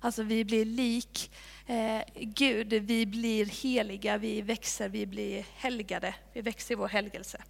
Alltså 0.04 0.24
vi 0.24 0.46
blir 0.46 0.66
lik 0.66 1.32
eh, 1.66 2.02
Gud, 2.16 2.74
vi 2.74 3.06
blir 3.06 3.46
heliga, 3.46 4.18
vi 4.18 4.42
växer, 4.42 4.90
vi 4.90 5.06
blir 5.06 5.46
helgade, 5.56 6.16
vi 6.34 6.42
växer 6.42 6.72
i 6.72 6.76
vår 6.76 6.88
helgelse. 6.88 7.44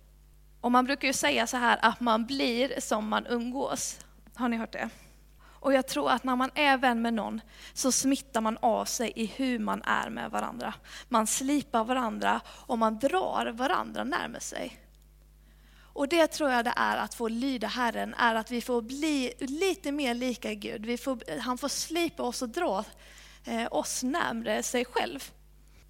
Och 0.62 0.72
man 0.72 0.86
brukar 0.86 1.08
ju 1.08 1.14
säga 1.14 1.48
så 1.48 1.58
här 1.58 1.80
att 1.82 2.00
man 2.00 2.26
blir 2.26 2.80
som 2.80 3.08
man 3.08 3.28
umgås. 3.28 4.00
Har 4.34 4.50
ni 4.50 4.58
hört 4.58 4.72
det? 4.72 4.90
Och 5.62 5.74
jag 5.74 5.88
tror 5.88 6.10
att 6.10 6.24
när 6.24 6.36
man 6.36 6.50
är 6.56 6.78
vän 6.78 7.02
med 7.02 7.14
någon 7.14 7.42
så 7.74 7.92
smittar 7.92 8.42
man 8.42 8.58
av 8.62 8.86
sig 8.86 9.14
i 9.16 9.26
hur 9.26 9.60
man 9.60 9.82
är 9.84 10.10
med 10.10 10.32
varandra. 10.32 10.74
Man 11.10 11.28
slipar 11.28 11.84
varandra 11.84 12.42
och 12.48 12.78
man 12.78 13.00
drar 13.00 13.52
varandra 13.52 14.04
närmare 14.04 14.42
sig. 14.42 14.81
Och 15.94 16.08
det 16.08 16.28
tror 16.28 16.50
jag 16.50 16.66
det 16.66 16.74
är 16.76 16.98
att 16.98 17.14
få 17.14 17.28
lyda 17.28 17.68
Herren, 17.68 18.14
är 18.14 18.36
att 18.36 18.52
vi 18.52 18.62
får 18.62 18.82
bli 18.82 19.34
lite 19.40 19.92
mer 19.92 20.14
lika 20.14 20.54
Gud. 20.54 20.86
Vi 20.86 20.98
får, 20.98 21.40
han 21.40 21.58
får 21.58 21.68
slipa 21.68 22.24
oss 22.24 22.42
och 22.42 22.50
dra 22.50 22.84
eh, 23.46 23.68
oss 23.72 24.04
närmre 24.04 24.64
sig 24.64 24.86
själv. 24.86 25.32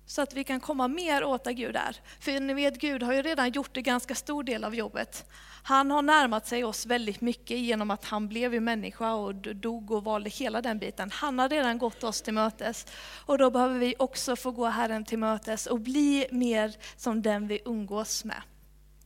Så 0.06 0.22
att 0.22 0.34
vi 0.34 0.44
kan 0.44 0.60
komma 0.60 0.88
mer 0.88 1.24
åt 1.24 1.44
där 1.44 1.52
Gud 1.52 1.76
är. 1.76 1.96
För 2.20 2.40
ni 2.40 2.54
vet, 2.54 2.82
Gud 2.82 3.04
har 3.04 3.14
ju 3.14 3.22
redan 3.22 3.52
gjort 3.52 3.78
en 3.78 3.84
ganska 3.84 4.16
stor 4.16 4.44
del 4.44 4.64
av 4.64 4.76
jobbet. 4.76 5.26
Han 5.64 5.92
har 5.92 6.02
närmat 6.02 6.48
sig 6.48 6.64
oss 6.64 6.86
väldigt 6.86 7.22
mycket 7.22 7.58
genom 7.58 7.92
att 7.92 8.06
han 8.06 8.28
blev 8.28 8.54
ju 8.54 8.60
människa 8.60 9.14
och 9.14 9.36
dog 9.36 9.92
och 9.92 10.04
valde 10.04 10.30
hela 10.30 10.62
den 10.62 10.80
biten. 10.80 11.12
Han 11.12 11.40
har 11.40 11.50
redan 11.50 11.78
gått 11.78 12.04
oss 12.04 12.22
till 12.22 12.34
mötes. 12.34 12.86
Och 13.26 13.38
då 13.38 13.50
behöver 13.50 13.80
vi 13.80 13.96
också 14.00 14.36
få 14.36 14.52
gå 14.52 14.66
Herren 14.66 15.06
till 15.06 15.20
mötes 15.20 15.68
och 15.68 15.80
bli 15.80 16.28
mer 16.32 16.76
som 16.98 17.22
den 17.22 17.48
vi 17.48 17.62
umgås 17.66 18.26
med. 18.26 18.42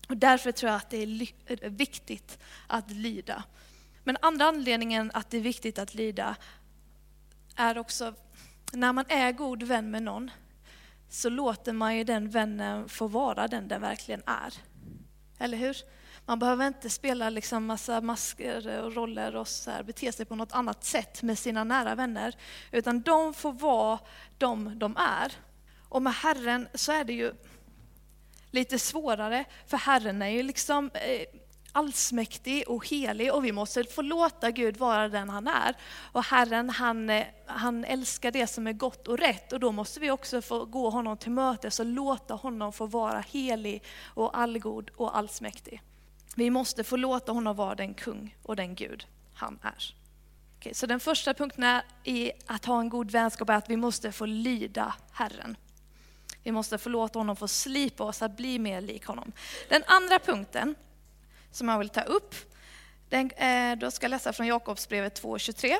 Och 0.09 0.17
därför 0.17 0.51
tror 0.51 0.71
jag 0.71 0.77
att 0.77 0.89
det 0.89 1.03
är 1.03 1.27
eh, 1.45 1.69
viktigt 1.69 2.39
att 2.67 2.91
lyda. 2.91 3.43
Men 4.03 4.17
andra 4.21 4.45
anledningen 4.45 5.11
att 5.13 5.29
det 5.29 5.37
är 5.37 5.41
viktigt 5.41 5.79
att 5.79 5.95
lyda 5.95 6.35
är 7.55 7.77
också 7.77 8.13
när 8.71 8.93
man 8.93 9.05
är 9.07 9.31
god 9.31 9.63
vän 9.63 9.91
med 9.91 10.03
någon 10.03 10.31
så 11.09 11.29
låter 11.29 11.73
man 11.73 11.97
ju 11.97 12.03
den 12.03 12.29
vännen 12.29 12.89
få 12.89 13.07
vara 13.07 13.47
den 13.47 13.67
den 13.67 13.81
verkligen 13.81 14.21
är. 14.25 14.53
Eller 15.39 15.57
hur? 15.57 15.77
Man 16.25 16.39
behöver 16.39 16.67
inte 16.67 16.89
spela 16.89 17.29
liksom 17.29 17.65
massa 17.65 18.01
masker 18.01 18.83
och 18.83 18.95
roller 18.95 19.35
och 19.35 19.47
så 19.47 19.71
här, 19.71 19.83
bete 19.83 20.11
sig 20.11 20.25
på 20.25 20.35
något 20.35 20.51
annat 20.51 20.83
sätt 20.83 21.23
med 21.23 21.39
sina 21.39 21.63
nära 21.63 21.95
vänner. 21.95 22.35
Utan 22.71 23.01
de 23.01 23.33
får 23.33 23.53
vara 23.53 23.99
de 24.37 24.79
de 24.79 24.97
är. 24.97 25.31
Och 25.89 26.01
med 26.01 26.13
Herren 26.13 26.67
så 26.73 26.91
är 26.91 27.03
det 27.03 27.13
ju 27.13 27.33
lite 28.55 28.79
svårare, 28.79 29.45
för 29.67 29.77
Herren 29.77 30.21
är 30.21 30.29
ju 30.29 30.43
liksom 30.43 30.91
eh, 30.93 31.39
allsmäktig 31.71 32.63
och 32.67 32.87
helig 32.87 33.33
och 33.33 33.45
vi 33.45 33.51
måste 33.51 33.83
få 33.83 34.01
låta 34.01 34.51
Gud 34.51 34.77
vara 34.77 35.09
den 35.09 35.29
han 35.29 35.47
är. 35.47 35.75
Och 36.11 36.23
Herren 36.23 36.69
han, 36.69 37.09
eh, 37.09 37.25
han 37.45 37.85
älskar 37.85 38.31
det 38.31 38.47
som 38.47 38.67
är 38.67 38.73
gott 38.73 39.07
och 39.07 39.17
rätt 39.17 39.53
och 39.53 39.59
då 39.59 39.71
måste 39.71 39.99
vi 39.99 40.11
också 40.11 40.41
få 40.41 40.65
gå 40.65 40.89
honom 40.89 41.17
till 41.17 41.31
mötes 41.31 41.79
och 41.79 41.85
låta 41.85 42.33
honom 42.33 42.73
få 42.73 42.85
vara 42.85 43.19
helig 43.19 43.83
och 44.03 44.37
allgod 44.37 44.89
och 44.95 45.17
allsmäktig. 45.17 45.81
Vi 46.35 46.49
måste 46.49 46.83
få 46.83 46.95
låta 46.95 47.31
honom 47.31 47.55
vara 47.55 47.75
den 47.75 47.93
kung 47.93 48.35
och 48.43 48.55
den 48.55 48.75
Gud 48.75 49.07
han 49.33 49.59
är. 49.61 49.95
Okej, 50.57 50.73
så 50.73 50.85
den 50.85 50.99
första 50.99 51.33
punkten 51.33 51.63
är 51.63 51.83
i 52.03 52.31
att 52.45 52.65
ha 52.65 52.79
en 52.79 52.89
god 52.89 53.11
vänskap 53.11 53.49
är 53.49 53.53
att 53.53 53.69
vi 53.69 53.77
måste 53.77 54.11
få 54.11 54.25
lyda 54.25 54.93
Herren. 55.11 55.57
Vi 56.45 56.51
måste 56.51 56.77
förlåta 56.77 57.19
honom 57.19 57.35
för 57.35 57.45
att 57.45 57.51
slipa 57.51 58.03
oss 58.03 58.21
att 58.21 58.37
bli 58.37 58.59
mer 58.59 58.81
lik 58.81 59.05
honom. 59.05 59.31
Den 59.69 59.83
andra 59.87 60.19
punkten 60.19 60.75
som 61.51 61.69
jag 61.69 61.79
vill 61.79 61.89
ta 61.89 62.01
upp, 62.01 62.35
den, 63.09 63.31
eh, 63.31 63.77
då 63.77 63.91
ska 63.91 64.03
jag 64.03 64.09
läsa 64.09 64.33
från 64.33 64.47
Jakobsbrevet 64.47 65.21
2.23. 65.21 65.77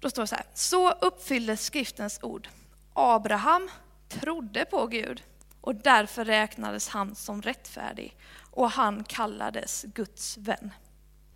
Då 0.00 0.10
står 0.10 0.22
det 0.22 0.26
så 0.26 0.34
här, 0.34 0.44
så 0.54 0.90
uppfylldes 0.90 1.64
skriftens 1.64 2.18
ord. 2.22 2.48
Abraham 2.92 3.70
trodde 4.08 4.64
på 4.64 4.86
Gud 4.86 5.22
och 5.60 5.74
därför 5.74 6.24
räknades 6.24 6.88
han 6.88 7.14
som 7.14 7.42
rättfärdig 7.42 8.16
och 8.50 8.70
han 8.70 9.04
kallades 9.04 9.82
Guds 9.82 10.36
vän. 10.36 10.70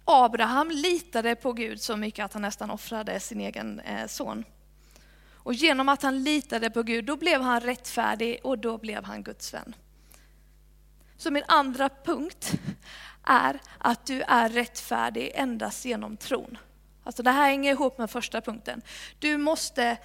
Abraham 0.04 0.70
litade 0.70 1.36
på 1.36 1.52
Gud 1.52 1.80
så 1.80 1.96
mycket 1.96 2.24
att 2.24 2.32
han 2.32 2.42
nästan 2.42 2.70
offrade 2.70 3.20
sin 3.20 3.40
egen 3.40 3.80
eh, 3.80 4.06
son. 4.06 4.44
Och 5.42 5.54
genom 5.54 5.88
att 5.88 6.02
han 6.02 6.22
litade 6.24 6.70
på 6.70 6.82
Gud, 6.82 7.04
då 7.04 7.16
blev 7.16 7.42
han 7.42 7.60
rättfärdig 7.60 8.40
och 8.42 8.58
då 8.58 8.78
blev 8.78 9.04
han 9.04 9.22
Guds 9.22 9.54
vän. 9.54 9.74
Så 11.16 11.30
min 11.30 11.44
andra 11.48 11.88
punkt 12.04 12.52
är 13.24 13.60
att 13.78 14.06
du 14.06 14.22
är 14.22 14.48
rättfärdig 14.48 15.32
endast 15.34 15.84
genom 15.84 16.16
tron. 16.16 16.58
Alltså 17.04 17.22
det 17.22 17.30
här 17.30 17.44
hänger 17.50 17.72
ihop 17.72 17.98
med 17.98 18.10
första 18.10 18.40
punkten. 18.40 18.82
Du 19.18 19.36
måste 19.36 19.96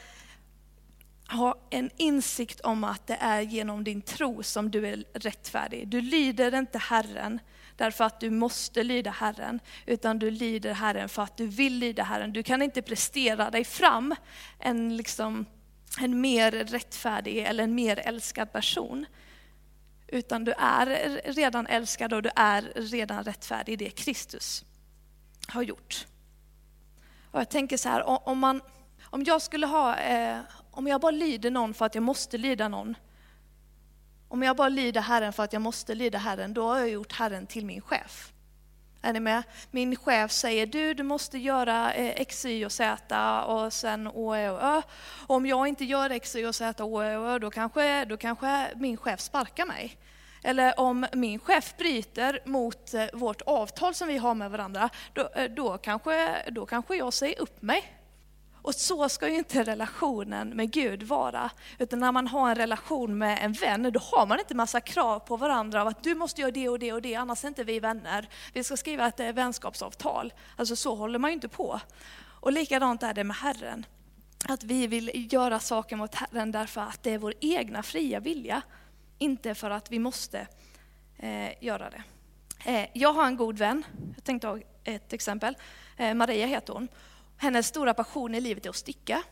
ha 1.30 1.56
en 1.70 1.90
insikt 1.98 2.60
om 2.62 2.84
att 2.84 3.08
det 3.08 3.18
är 3.20 3.42
genom 3.42 3.84
din 3.84 4.02
tro 4.02 4.44
som 4.44 4.72
du 4.72 4.88
är 4.88 5.04
rättfärdig. 5.14 5.88
Du 5.88 6.02
lyder 6.02 6.56
inte 6.56 6.78
Herren 6.78 7.40
därför 7.76 8.04
att 8.04 8.20
du 8.20 8.30
måste 8.30 8.84
lyda 8.84 9.12
Herren, 9.12 9.60
utan 9.86 10.20
du 10.20 10.32
lyder 10.32 10.74
Herren 10.74 11.10
för 11.10 11.24
att 11.24 11.38
du 11.38 11.48
vill 11.48 11.80
lyda 11.80 12.04
Herren. 12.04 12.34
Du 12.34 12.44
kan 12.44 12.62
inte 12.62 12.82
prestera 12.82 13.50
dig 13.50 13.64
fram 13.64 14.16
en, 14.60 14.98
liksom, 14.98 15.46
en 16.00 16.22
mer 16.22 16.52
rättfärdig 16.52 17.38
eller 17.38 17.64
en 17.64 17.76
mer 17.76 18.00
älskad 18.00 18.52
person. 18.52 19.06
Utan 20.08 20.46
du 20.46 20.54
är 20.58 21.22
redan 21.26 21.68
älskad 21.68 22.14
och 22.14 22.22
du 22.22 22.30
är 22.36 22.72
redan 22.76 23.24
rättfärdig 23.24 23.74
i 23.74 23.76
det 23.76 23.90
Kristus 23.90 24.66
har 25.48 25.62
gjort. 25.62 26.08
Och 27.32 27.40
jag 27.40 27.50
tänker 27.50 27.78
så 27.78 27.90
här, 27.90 28.28
om, 28.28 28.40
man, 28.40 28.62
om 29.04 29.24
jag 29.24 29.42
skulle 29.42 29.66
ha, 29.66 29.96
eh, 29.96 30.40
om 30.72 30.88
jag 30.88 31.02
bara 31.02 31.12
lyder 31.12 31.52
någon 31.52 31.74
för 31.74 31.86
att 31.86 31.96
jag 31.96 32.04
måste 32.04 32.38
lyda 32.38 32.68
någon, 32.68 32.96
om 34.34 34.44
jag 34.44 34.56
bara 34.56 34.70
lyder 34.70 35.02
Herren 35.02 35.34
för 35.34 35.44
att 35.44 35.54
jag 35.54 35.62
måste 35.62 35.96
lyda 35.96 36.18
Herren, 36.18 36.54
då 36.54 36.68
har 36.68 36.80
jag 36.80 36.90
gjort 36.90 37.12
Herren 37.12 37.48
till 37.48 37.66
min 37.66 37.82
chef. 37.82 38.32
Är 39.02 39.14
ni 39.14 39.20
med? 39.20 39.44
Min 39.72 39.96
chef 39.96 40.32
säger 40.32 40.66
du, 40.66 40.94
du 40.94 41.04
måste 41.04 41.38
göra 41.38 41.94
eh, 41.94 42.22
X, 42.22 42.46
Y 42.46 42.66
och 42.66 42.72
Z 42.72 43.44
och 43.44 43.74
sen 43.74 44.08
Å, 44.08 44.34
Ä 44.34 44.40
e 44.40 44.50
och 44.50 44.64
Ö. 44.64 44.82
Och 45.28 45.36
om 45.36 45.46
jag 45.46 45.68
inte 45.68 45.86
gör 45.86 46.10
X, 46.10 46.36
Y 46.36 46.46
och 46.46 46.56
Z, 46.56 46.84
Å, 46.84 47.02
Ä 47.02 47.14
e 47.14 47.18
och 47.18 47.30
Ö, 47.30 47.40
då 47.40 47.50
kanske, 47.50 48.06
då 48.06 48.18
kanske 48.18 48.72
min 48.76 48.98
chef 48.98 49.20
sparkar 49.20 49.66
mig. 49.66 49.98
Eller 50.44 50.80
om 50.80 51.06
min 51.14 51.40
chef 51.40 51.78
bryter 51.78 52.40
mot 52.46 52.94
eh, 52.94 53.06
vårt 53.14 53.42
avtal 53.42 53.94
som 53.94 54.08
vi 54.08 54.18
har 54.18 54.36
med 54.36 54.52
varandra, 54.52 54.90
då, 55.14 55.30
eh, 55.36 55.52
då, 55.52 55.78
kanske, 55.78 56.44
då 56.52 56.66
kanske 56.66 56.96
jag 56.96 57.14
säger 57.14 57.42
upp 57.42 57.62
mig. 57.62 58.03
Och 58.64 58.76
så 58.76 59.10
ska 59.10 59.30
ju 59.30 59.38
inte 59.38 59.64
relationen 59.64 60.50
med 60.50 60.72
Gud 60.72 61.04
vara. 61.04 61.52
Utan 61.78 62.00
när 62.00 62.12
man 62.12 62.28
har 62.28 62.50
en 62.50 62.56
relation 62.56 63.18
med 63.18 63.40
en 63.42 63.54
vän, 63.54 63.92
då 63.94 64.00
har 64.00 64.26
man 64.26 64.40
inte 64.40 64.56
massa 64.56 64.82
krav 64.82 65.20
på 65.20 65.38
varandra 65.38 65.82
av 65.82 65.88
att 65.88 66.04
du 66.04 66.16
måste 66.16 66.42
göra 66.42 66.52
det 66.52 66.70
och 66.70 66.80
det 66.80 66.94
och 66.94 67.02
det, 67.02 67.16
annars 67.16 67.44
är 67.44 67.48
inte 67.48 67.64
vi 67.64 67.80
vänner. 67.80 68.30
Vi 68.54 68.64
ska 68.64 68.78
skriva 68.78 69.08
ett 69.08 69.20
eh, 69.20 69.32
vänskapsavtal. 69.32 70.34
Alltså 70.56 70.76
så 70.76 70.96
håller 70.96 71.20
man 71.20 71.30
ju 71.30 71.34
inte 71.34 71.48
på. 71.48 71.80
Och 72.20 72.52
likadant 72.52 73.04
är 73.04 73.14
det 73.14 73.24
med 73.24 73.36
Herren. 73.36 73.86
Att 74.48 74.64
vi 74.64 74.88
vill 74.88 75.34
göra 75.34 75.60
saker 75.60 75.96
mot 75.96 76.16
Herren 76.16 76.52
därför 76.52 76.82
att 76.82 77.04
det 77.04 77.12
är 77.12 77.18
vår 77.18 77.34
egna 77.40 77.84
fria 77.84 78.20
vilja. 78.20 78.62
Inte 79.18 79.56
för 79.56 79.70
att 79.70 79.92
vi 79.92 80.00
måste 80.00 80.48
eh, 81.18 81.64
göra 81.64 81.90
det. 81.90 82.04
Eh, 82.66 82.90
jag 82.94 83.14
har 83.14 83.26
en 83.26 83.38
god 83.38 83.58
vän, 83.58 83.84
jag 84.16 84.24
tänkte 84.24 84.48
ta 84.48 84.60
ett 84.84 85.14
exempel. 85.14 85.58
Eh, 85.98 86.14
Maria 86.14 86.46
heter 86.46 86.74
hon. 86.74 86.88
Hennes 87.44 87.68
stora 87.68 87.94
passion 87.94 88.36
i 88.36 88.42
livet 88.42 88.66
är 88.66 88.70
att 88.70 88.76
sticka. 88.76 89.24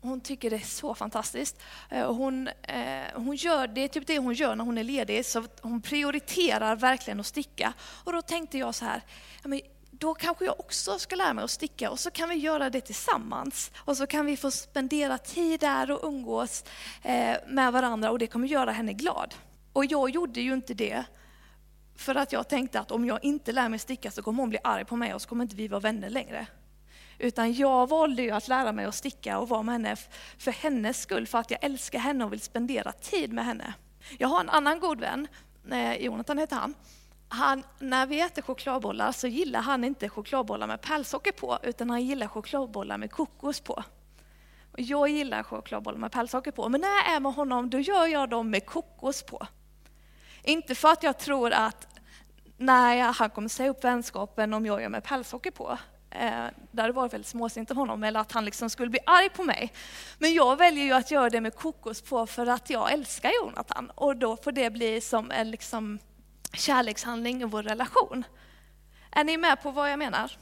Hon 0.00 0.20
tycker 0.20 0.50
det 0.50 0.56
är 0.56 0.60
så 0.60 0.94
fantastiskt. 0.94 1.62
Eh, 1.90 2.14
hon, 2.14 2.48
eh, 2.48 3.02
hon 3.14 3.36
gör, 3.36 3.66
det 3.66 3.80
är 3.80 3.88
typ 3.88 4.06
det 4.06 4.18
hon 4.18 4.34
gör 4.34 4.56
när 4.56 4.64
hon 4.64 4.78
är 4.78 4.84
ledig, 4.84 5.26
så 5.26 5.44
hon 5.60 5.82
prioriterar 5.82 6.76
verkligen 6.76 7.20
att 7.20 7.26
sticka. 7.26 7.72
Och 8.04 8.12
då 8.12 8.22
tänkte 8.22 8.58
jag 8.58 8.74
så 8.74 8.84
här, 8.84 9.02
då 9.90 10.14
kanske 10.14 10.44
jag 10.44 10.60
också 10.60 10.98
ska 10.98 11.16
lära 11.16 11.32
mig 11.32 11.44
att 11.44 11.50
sticka 11.50 11.90
och 11.90 11.98
så 11.98 12.10
kan 12.10 12.28
vi 12.28 12.34
göra 12.34 12.70
det 12.70 12.80
tillsammans. 12.80 13.70
Och 13.78 13.96
så 13.96 14.06
kan 14.06 14.26
vi 14.26 14.36
få 14.36 14.50
spendera 14.50 15.18
tid 15.18 15.60
där 15.60 15.90
och 15.90 16.08
umgås 16.08 16.64
eh, 17.02 17.36
med 17.48 17.72
varandra 17.72 18.10
och 18.10 18.18
det 18.18 18.26
kommer 18.26 18.48
göra 18.48 18.72
henne 18.72 18.92
glad. 18.92 19.34
Och 19.72 19.84
jag 19.84 20.10
gjorde 20.10 20.40
ju 20.40 20.54
inte 20.54 20.74
det 20.74 21.04
för 21.96 22.14
att 22.14 22.32
jag 22.32 22.48
tänkte 22.48 22.80
att 22.80 22.90
om 22.90 23.04
jag 23.04 23.24
inte 23.24 23.52
lär 23.52 23.68
mig 23.68 23.78
sticka 23.78 24.10
så 24.10 24.22
kommer 24.22 24.42
hon 24.42 24.50
bli 24.50 24.58
arg 24.64 24.84
på 24.84 24.96
mig 24.96 25.14
och 25.14 25.22
så 25.22 25.28
kommer 25.28 25.44
inte 25.44 25.56
vi 25.56 25.68
vara 25.68 25.80
vänner 25.80 26.10
längre. 26.10 26.46
Utan 27.20 27.52
jag 27.52 27.88
valde 27.88 28.22
ju 28.22 28.30
att 28.30 28.48
lära 28.48 28.72
mig 28.72 28.84
att 28.84 28.94
sticka 28.94 29.38
och 29.38 29.48
vara 29.48 29.62
med 29.62 29.72
henne 29.72 29.96
för 30.38 30.50
hennes 30.50 31.00
skull, 31.00 31.26
för 31.26 31.38
att 31.38 31.50
jag 31.50 31.64
älskar 31.64 31.98
henne 31.98 32.24
och 32.24 32.32
vill 32.32 32.40
spendera 32.40 32.92
tid 32.92 33.32
med 33.32 33.44
henne. 33.44 33.74
Jag 34.18 34.28
har 34.28 34.40
en 34.40 34.48
annan 34.48 34.80
god 34.80 35.00
vän, 35.00 35.28
eh, 35.70 35.94
Jonathan 35.94 36.38
heter 36.38 36.56
han. 36.56 36.74
han. 37.28 37.62
När 37.78 38.06
vi 38.06 38.20
äter 38.20 38.42
chokladbollar 38.42 39.12
så 39.12 39.26
gillar 39.26 39.60
han 39.60 39.84
inte 39.84 40.08
chokladbollar 40.08 40.66
med 40.66 40.80
pärlsocker 40.80 41.32
på, 41.32 41.58
utan 41.62 41.90
han 41.90 42.02
gillar 42.02 42.26
chokladbollar 42.26 42.98
med 42.98 43.10
kokos 43.10 43.60
på. 43.60 43.84
Jag 44.76 45.08
gillar 45.08 45.42
chokladbollar 45.42 45.98
med 45.98 46.12
pärlsocker 46.12 46.50
på, 46.50 46.68
men 46.68 46.80
när 46.80 46.88
jag 46.88 47.16
är 47.16 47.20
med 47.20 47.34
honom 47.34 47.70
då 47.70 47.78
gör 47.78 48.06
jag 48.06 48.28
dem 48.28 48.50
med 48.50 48.66
kokos 48.66 49.22
på. 49.22 49.46
Inte 50.42 50.74
för 50.74 50.88
att 50.88 51.02
jag 51.02 51.18
tror 51.18 51.52
att 51.52 51.88
nej, 52.56 53.00
han 53.00 53.30
kommer 53.30 53.48
säga 53.48 53.70
upp 53.70 53.84
vänskapen 53.84 54.54
om 54.54 54.66
jag 54.66 54.82
gör 54.82 54.88
med 54.88 55.04
pärlsocker 55.04 55.50
på. 55.50 55.78
Eh, 56.10 56.44
det 56.70 56.82
hade 56.82 56.92
varit 56.92 57.12
väldigt 57.12 57.28
småsint 57.28 57.70
av 57.70 57.76
honom, 57.76 58.04
eller 58.04 58.20
att 58.20 58.32
han 58.32 58.44
liksom 58.44 58.70
skulle 58.70 58.90
bli 58.90 59.00
arg 59.06 59.28
på 59.30 59.42
mig. 59.42 59.72
Men 60.18 60.34
jag 60.34 60.56
väljer 60.56 60.84
ju 60.84 60.92
att 60.92 61.10
göra 61.10 61.30
det 61.30 61.40
med 61.40 61.54
kokos 61.54 62.02
på 62.02 62.26
för 62.26 62.46
att 62.46 62.70
jag 62.70 62.92
älskar 62.92 63.30
Jonathan. 63.42 63.90
Och 63.94 64.16
då 64.16 64.36
får 64.36 64.52
det 64.52 64.70
bli 64.70 65.00
som 65.00 65.30
en 65.30 65.50
liksom 65.50 65.98
kärlekshandling 66.52 67.42
i 67.42 67.44
vår 67.44 67.62
relation. 67.62 68.24
Är 69.10 69.24
ni 69.24 69.36
med 69.36 69.62
på 69.62 69.70
vad 69.70 69.92
jag 69.92 69.98
menar? 69.98 70.32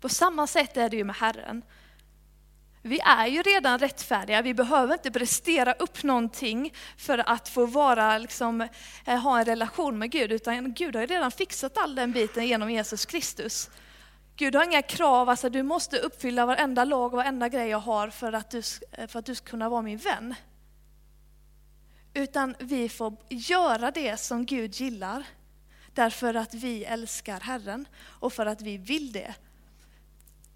På 0.00 0.08
samma 0.08 0.46
sätt 0.46 0.76
är 0.76 0.88
det 0.88 0.96
ju 0.96 1.04
med 1.04 1.16
Herren. 1.16 1.62
Vi 2.82 3.00
är 3.00 3.26
ju 3.26 3.42
redan 3.42 3.78
rättfärdiga, 3.78 4.42
vi 4.42 4.54
behöver 4.54 4.94
inte 4.94 5.10
prestera 5.10 5.72
upp 5.72 6.02
någonting 6.02 6.74
för 6.96 7.30
att 7.30 7.48
få 7.48 7.66
vara, 7.66 8.18
liksom, 8.18 8.68
eh, 9.06 9.18
ha 9.18 9.38
en 9.38 9.44
relation 9.44 9.98
med 9.98 10.10
Gud, 10.10 10.32
utan 10.32 10.74
Gud 10.74 10.94
har 10.94 11.00
ju 11.00 11.06
redan 11.06 11.30
fixat 11.30 11.78
all 11.78 11.94
den 11.94 12.12
biten 12.12 12.46
genom 12.46 12.70
Jesus 12.70 13.06
Kristus. 13.06 13.70
Gud 14.36 14.54
har 14.54 14.64
inga 14.64 14.82
krav, 14.82 15.28
alltså 15.28 15.48
du 15.48 15.62
måste 15.62 15.98
uppfylla 15.98 16.46
varenda 16.46 16.84
lag 16.84 17.12
och 17.12 17.16
varenda 17.16 17.48
grej 17.48 17.68
jag 17.68 17.78
har 17.78 18.10
för 18.10 18.32
att, 18.32 18.50
du, 18.50 18.62
för 19.08 19.16
att 19.18 19.24
du 19.24 19.34
ska 19.34 19.50
kunna 19.50 19.68
vara 19.68 19.82
min 19.82 19.98
vän. 19.98 20.34
Utan 22.14 22.54
vi 22.58 22.88
får 22.88 23.16
göra 23.28 23.90
det 23.90 24.16
som 24.16 24.46
Gud 24.46 24.74
gillar, 24.74 25.26
därför 25.94 26.34
att 26.34 26.54
vi 26.54 26.84
älskar 26.84 27.40
Herren 27.40 27.88
och 28.02 28.32
för 28.32 28.46
att 28.46 28.60
vi 28.60 28.76
vill 28.76 29.12
det. 29.12 29.34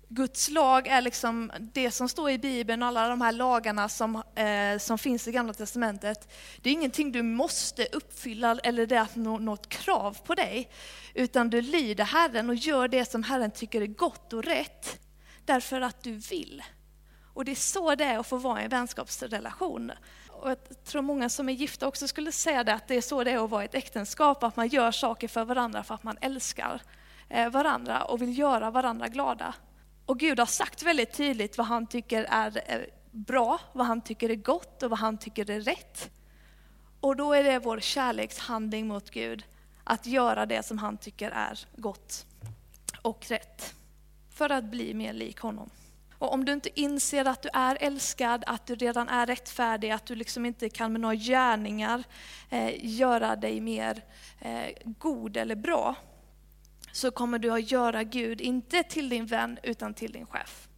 Guds 0.09 0.51
lag 0.51 0.87
är 0.87 1.01
liksom 1.01 1.53
det 1.59 1.91
som 1.91 2.09
står 2.09 2.31
i 2.31 2.39
Bibeln 2.39 2.83
och 2.83 2.89
alla 2.89 3.09
de 3.09 3.21
här 3.21 3.33
lagarna 3.33 3.89
som, 3.89 4.23
eh, 4.35 4.79
som 4.79 4.99
finns 4.99 5.29
i 5.29 5.33
Gamla 5.33 5.53
Testamentet. 5.53 6.33
Det 6.63 6.71
är 6.71 6.75
ingenting 6.75 7.13
du 7.13 7.23
måste 7.23 7.87
uppfylla 7.93 8.59
eller 8.63 8.87
det 8.87 8.97
är 8.97 9.39
något 9.39 9.69
krav 9.69 10.19
på 10.25 10.35
dig. 10.35 10.71
Utan 11.15 11.51
du 11.51 11.61
lyder 11.61 12.05
Herren 12.05 12.51
och 12.51 12.55
gör 12.55 12.89
det 12.89 13.11
som 13.11 13.23
Herren 13.23 13.51
tycker 13.51 13.81
är 13.81 13.87
gott 13.87 14.33
och 14.33 14.45
rätt. 14.45 15.01
Därför 15.45 15.81
att 15.81 16.03
du 16.03 16.13
vill. 16.13 16.63
Och 17.35 17.45
det 17.45 17.51
är 17.51 17.57
så 17.57 17.95
det 17.95 18.05
är 18.05 18.19
att 18.19 18.27
få 18.27 18.37
vara 18.37 18.61
i 18.61 18.65
en 18.65 18.71
vänskapsrelation. 18.71 19.93
Och 20.29 20.51
jag 20.51 20.85
tror 20.85 21.03
många 21.03 21.29
som 21.29 21.49
är 21.49 21.53
gifta 21.53 21.87
också 21.87 22.09
skulle 22.09 22.33
säga 22.33 22.65
det, 22.65 22.75
att 22.75 22.89
det 22.89 22.95
är 22.95 23.01
så 23.01 23.25
det 23.25 23.31
är 23.31 23.45
att 23.45 23.51
vara 23.51 23.63
i 23.63 23.65
ett 23.65 23.75
äktenskap, 23.75 24.43
att 24.43 24.57
man 24.57 24.69
gör 24.69 24.91
saker 24.91 25.29
för 25.29 25.45
varandra 25.45 25.85
för 25.85 25.95
att 25.95 26.03
man 26.03 26.19
älskar 26.21 26.83
eh, 27.29 27.51
varandra 27.51 28.05
och 28.05 28.23
vill 28.23 28.39
göra 28.39 28.71
varandra 28.71 29.09
glada. 29.09 29.55
Och 30.07 30.19
Gud 30.19 30.39
har 30.39 30.47
sagt 30.47 30.83
väldigt 30.83 31.13
tydligt 31.13 31.59
vad 31.59 31.67
han 31.67 31.87
tycker 31.87 32.27
är 32.31 32.63
eh, 32.67 32.81
bra, 33.11 33.61
vad 33.73 33.87
han 33.87 34.01
tycker 34.01 34.31
är 34.31 34.35
gott 34.35 34.83
och 34.83 34.91
vad 34.91 34.99
han 34.99 35.19
tycker 35.19 35.51
är 35.51 35.61
rätt. 35.61 36.11
Och 37.01 37.17
då 37.17 37.33
är 37.33 37.45
det 37.45 37.59
vår 37.59 37.81
kärlekshandling 37.81 38.87
mot 38.87 39.11
Gud, 39.11 39.45
att 39.85 40.07
göra 40.07 40.47
det 40.47 40.63
som 40.63 40.79
han 40.79 40.97
tycker 40.97 41.31
är 41.31 41.59
gott 41.77 42.27
och 43.03 43.27
rätt. 43.29 43.75
För 44.31 44.51
att 44.51 44.65
bli 44.65 44.95
mer 44.95 45.13
lik 45.13 45.39
honom. 45.39 45.71
Och 46.19 46.33
om 46.33 46.45
du 46.45 46.53
inte 46.53 46.81
inser 46.81 47.25
att 47.25 47.43
du 47.43 47.49
är 47.53 47.79
älskad, 47.81 48.45
att 48.47 48.67
du 48.67 48.75
redan 48.75 49.09
är 49.09 49.27
rättfärdig, 49.27 49.91
att 49.91 50.07
du 50.07 50.15
liksom 50.15 50.47
inte 50.47 50.69
kan 50.69 50.93
med 50.93 51.01
några 51.01 51.15
gärningar 51.15 52.05
eh, 52.51 52.71
göra 52.85 53.37
dig 53.37 53.61
mer 53.61 54.03
eh, 54.41 54.69
god 54.85 55.37
eller 55.37 55.55
bra, 55.55 55.97
så 56.95 57.11
kommer 57.11 57.39
du 57.39 57.51
att 57.51 57.71
göra 57.71 58.03
Gud, 58.03 58.41
inte 58.41 58.83
till 58.83 59.09
din 59.09 59.27
vän, 59.27 59.59
utan 59.63 59.95
till 59.95 60.13
din 60.13 60.27
chef. 60.27 60.69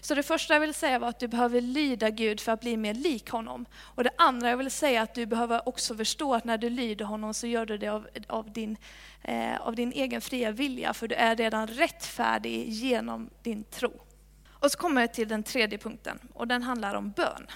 Så 0.00 0.14
det 0.14 0.22
första 0.22 0.54
jag 0.54 0.60
vill 0.60 0.74
säga 0.74 0.98
var 0.98 1.08
att 1.08 1.18
du 1.18 1.28
behöver 1.28 1.60
lyda 1.60 2.10
Gud 2.10 2.40
för 2.40 2.52
att 2.52 2.60
bli 2.60 2.76
mer 2.76 2.94
lik 2.94 3.30
honom. 3.30 3.66
Och 3.76 4.04
det 4.04 4.10
andra 4.18 4.50
jag 4.50 4.56
vill 4.56 4.70
säga 4.70 5.00
är 5.00 5.02
att 5.02 5.14
du 5.14 5.26
behöver 5.26 5.68
också 5.68 5.96
förstå 5.96 6.34
att 6.34 6.44
när 6.44 6.58
du 6.58 6.70
lyder 6.70 7.04
honom 7.04 7.34
så 7.34 7.46
gör 7.46 7.66
du 7.66 7.78
det 7.78 7.88
av, 7.88 8.08
av, 8.28 8.52
din, 8.52 8.76
eh, 9.22 9.60
av 9.60 9.74
din 9.74 9.92
egen 9.92 10.20
fria 10.20 10.50
vilja, 10.50 10.94
för 10.94 11.08
du 11.08 11.14
är 11.14 11.36
redan 11.36 11.66
rättfärdig 11.66 12.68
genom 12.68 13.30
din 13.42 13.64
tro. 13.64 13.92
Och 14.48 14.70
så 14.70 14.78
kommer 14.78 15.00
jag 15.00 15.14
till 15.14 15.28
den 15.28 15.42
tredje 15.42 15.78
punkten, 15.78 16.18
och 16.34 16.48
den 16.48 16.62
handlar 16.62 16.94
om 16.94 17.10
bön. 17.10 17.46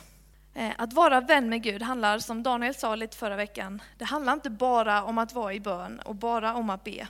Eh, 0.54 0.72
att 0.78 0.92
vara 0.92 1.20
vän 1.20 1.48
med 1.48 1.62
Gud 1.62 1.82
handlar, 1.82 2.18
som 2.18 2.42
Daniel 2.42 2.74
sa 2.74 2.94
lite 2.94 3.16
förra 3.16 3.36
veckan, 3.36 3.82
det 3.98 4.04
handlar 4.04 4.32
inte 4.32 4.50
bara 4.50 5.02
om 5.02 5.18
att 5.18 5.32
vara 5.32 5.54
i 5.54 5.60
bön 5.60 6.00
och 6.00 6.14
bara 6.14 6.54
om 6.54 6.70
att 6.70 6.84
be. 6.84 7.08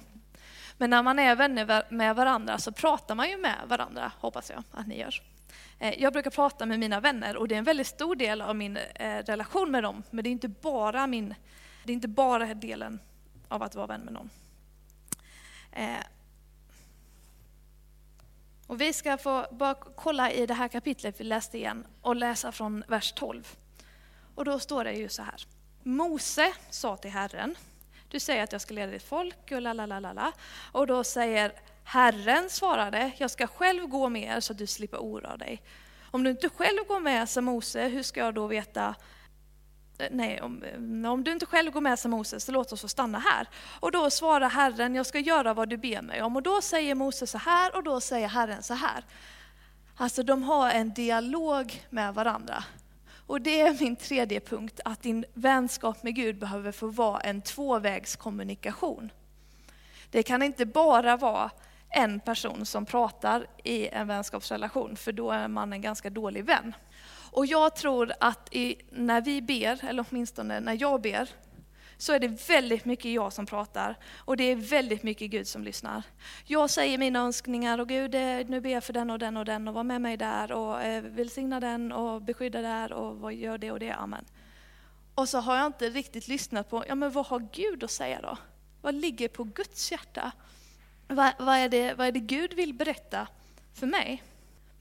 Men 0.77 0.91
när 0.91 1.03
man 1.03 1.19
är 1.19 1.37
vänner 1.37 1.85
med 1.89 2.17
varandra 2.17 2.59
så 2.59 2.73
pratar 2.73 3.15
man 3.15 3.31
ju 3.31 3.37
med 3.37 3.57
varandra, 3.67 4.13
hoppas 4.19 4.51
jag 4.51 4.63
att 4.71 4.87
ni 4.87 4.99
gör. 4.99 5.23
Eh, 5.79 6.03
jag 6.03 6.13
brukar 6.13 6.31
prata 6.31 6.67
med 6.67 6.79
mina 6.79 7.01
vänner 7.01 7.37
och 7.37 7.49
det 7.49 7.55
är 7.55 7.59
en 7.59 7.65
väldigt 7.65 7.87
stor 7.87 8.17
del 8.17 8.43
av 8.43 8.57
min 8.57 8.77
eh, 8.77 9.19
relation 9.19 9.71
med 9.71 9.83
dem. 9.83 10.03
Men 10.11 10.25
det 10.25 10.29
är 10.29 10.33
inte 10.33 10.49
bara, 10.49 11.07
min, 11.07 11.35
det 11.85 11.93
är 11.93 11.95
inte 11.95 12.09
bara 12.09 12.55
delen 12.55 13.01
av 13.49 13.63
att 13.63 13.75
vara 13.75 13.87
vän 13.87 14.01
med 14.01 14.13
någon. 14.13 14.31
Och 18.71 18.81
vi 18.81 18.93
ska 18.93 19.19
få 19.19 19.47
bara 19.51 19.75
kolla 19.75 20.33
i 20.33 20.47
det 20.47 20.55
här 20.55 20.69
kapitlet 20.69 21.21
vi 21.21 21.25
läste 21.25 21.59
igen 21.59 21.87
och 22.03 22.17
läsa 22.17 22.53
från 22.53 22.85
vers 22.89 23.13
12. 23.13 23.57
Och 24.35 24.45
då 24.45 24.59
står 24.59 24.85
det 24.85 24.93
ju 24.93 25.09
så 25.09 25.23
här. 25.23 25.47
Mose 25.83 26.53
sa 26.71 26.97
till 26.97 27.11
Herren, 27.11 27.55
du 28.09 28.21
säger 28.21 28.43
att 28.43 28.53
jag 28.53 28.61
ska 28.61 28.75
leda 28.75 28.93
ditt 28.93 29.03
folk 29.03 29.53
och 29.53 29.63
la 29.63 30.33
Och 30.73 30.87
då 30.87 31.05
säger 31.05 31.53
Herren 31.85 32.51
svarade, 32.51 33.11
jag 33.19 33.31
ska 33.31 33.47
själv 33.47 33.87
gå 33.87 34.09
med 34.09 34.37
er 34.37 34.41
så 34.41 34.53
att 34.53 34.59
du 34.59 34.67
slipper 34.67 34.99
oroa 34.99 35.37
dig. 35.37 35.63
Om 36.11 36.25
du 36.25 36.31
inte 36.31 36.49
själv 36.49 36.79
går 36.89 37.01
med, 37.01 37.29
sa 37.29 37.41
Mose, 37.41 37.89
hur 37.89 38.03
ska 38.03 38.21
jag 38.21 38.35
då 38.35 38.47
veta 38.47 38.95
Eh, 40.01 40.09
nej, 40.11 40.41
om, 40.41 40.63
eh, 40.63 41.13
om 41.13 41.25
du 41.25 41.33
inte 41.33 41.47
själv 41.47 41.73
går 41.73 41.81
med 41.81 41.99
som 41.99 42.11
Moses, 42.11 42.45
så 42.45 42.53
låt 42.53 42.73
oss 42.73 42.81
få 42.81 42.89
stanna 42.89 43.19
här. 43.19 43.49
Och 43.81 43.93
då 43.93 44.11
svarar 44.11 44.49
Herren, 44.49 44.95
jag 44.95 45.07
ska 45.07 45.19
göra 45.19 45.55
vad 45.55 45.69
du 45.69 45.77
ber 45.77 46.03
mig 46.03 46.23
om. 46.23 46.37
Och 46.37 46.43
då 46.43 46.61
säger 46.63 46.95
Moses 46.95 47.31
så 47.31 47.39
här 47.39 47.77
och 47.77 47.83
då 47.83 48.01
säger 48.01 48.29
Herren 48.29 48.63
så 48.63 48.75
här. 48.75 49.05
Alltså 49.97 50.23
de 50.23 50.43
har 50.43 50.71
en 50.71 50.95
dialog 50.95 51.87
med 51.91 52.15
varandra. 52.15 52.65
Och 53.27 53.41
det 53.41 53.61
är 53.61 53.77
min 53.81 53.97
tredje 53.97 54.41
punkt, 54.41 54.81
att 54.85 55.03
din 55.03 55.25
vänskap 55.35 56.03
med 56.03 56.15
Gud 56.15 56.39
behöver 56.39 56.73
få 56.73 56.87
vara 56.87 57.21
en 57.21 57.43
tvåvägskommunikation. 57.43 59.11
Det 60.11 60.23
kan 60.23 60.43
inte 60.43 60.67
bara 60.67 61.17
vara 61.17 61.51
en 61.89 62.21
person 62.21 62.67
som 62.67 62.87
pratar 62.87 63.47
i 63.65 63.89
en 63.89 64.09
vänskapsrelation, 64.09 64.97
för 64.97 65.13
då 65.13 65.31
är 65.31 65.49
man 65.49 65.73
en 65.73 65.81
ganska 65.81 66.11
dålig 66.11 66.45
vän. 66.45 66.75
Och 67.33 67.47
jag 67.47 67.77
tror 67.77 68.13
att 68.21 68.55
i, 68.55 68.77
när 68.91 69.21
vi 69.21 69.43
ber, 69.43 69.85
eller 69.85 70.05
åtminstone 70.11 70.61
när 70.61 70.77
jag 70.81 71.03
ber, 71.03 71.29
så 71.97 72.13
är 72.13 72.19
det 72.19 72.49
väldigt 72.49 72.85
mycket 72.85 73.13
jag 73.13 73.33
som 73.33 73.47
pratar 73.47 73.97
och 74.17 74.37
det 74.37 74.45
är 74.45 74.57
väldigt 74.57 75.03
mycket 75.03 75.31
Gud 75.31 75.47
som 75.47 75.65
lyssnar. 75.65 76.03
Jag 76.45 76.71
säger 76.71 76.99
mina 76.99 77.19
önskningar 77.19 77.79
och 77.79 77.89
Gud, 77.89 78.15
eh, 78.15 78.47
nu 78.47 78.61
ber 78.61 78.71
jag 78.71 78.85
för 78.85 78.93
den 78.93 79.11
och 79.11 79.19
den 79.19 79.37
och 79.37 79.45
den 79.45 79.69
och 79.69 79.75
var 79.75 79.85
med 79.85 80.01
mig 80.01 80.17
där 80.17 80.53
och 80.53 80.83
eh, 80.83 81.03
välsigna 81.03 81.61
den 81.61 81.93
och 81.93 82.23
beskydda 82.23 82.61
där 82.61 82.93
och 82.93 83.17
vad 83.17 83.35
gör 83.35 83.59
det 83.59 83.71
och 83.71 83.79
det, 83.79 83.91
amen. 83.91 84.25
Och 85.15 85.29
så 85.29 85.39
har 85.39 85.57
jag 85.57 85.67
inte 85.67 85.91
riktigt 85.91 86.29
lyssnat 86.29 86.71
på, 86.71 86.85
ja 86.89 86.95
men 86.95 87.11
vad 87.11 87.27
har 87.27 87.49
Gud 87.53 87.85
att 87.85 87.91
säga 87.91 88.21
då? 88.21 88.37
Vad 88.83 88.95
ligger 88.95 89.29
på 89.29 89.45
Guds 89.45 89.93
hjärta? 89.93 90.33
Vad, 91.09 91.33
vad, 91.39 91.57
är 91.57 91.69
det, 91.69 91.95
vad 91.95 92.07
är 92.07 92.13
det 92.13 92.21
Gud 92.21 92.55
vill 92.55 92.75
berätta 92.75 93.27
för 93.75 93.87
mig? 93.87 94.23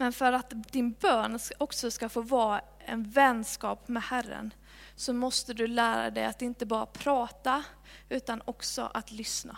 Men 0.02 0.14
för 0.14 0.34
att 0.34 0.72
din 0.72 0.92
bön 0.92 1.40
också 1.58 1.92
ska 1.92 2.10
få 2.10 2.22
vara 2.22 2.62
en 2.86 3.04
vänskap 3.04 3.88
med 3.88 4.04
Herren 4.04 4.54
så 4.96 5.14
måste 5.14 5.54
du 5.54 5.68
lära 5.68 6.10
dig 6.10 6.26
att 6.26 6.42
inte 6.42 6.66
bara 6.66 6.86
prata 6.86 7.64
utan 8.10 8.42
också 8.46 8.92
att 8.94 9.12
lyssna. 9.12 9.58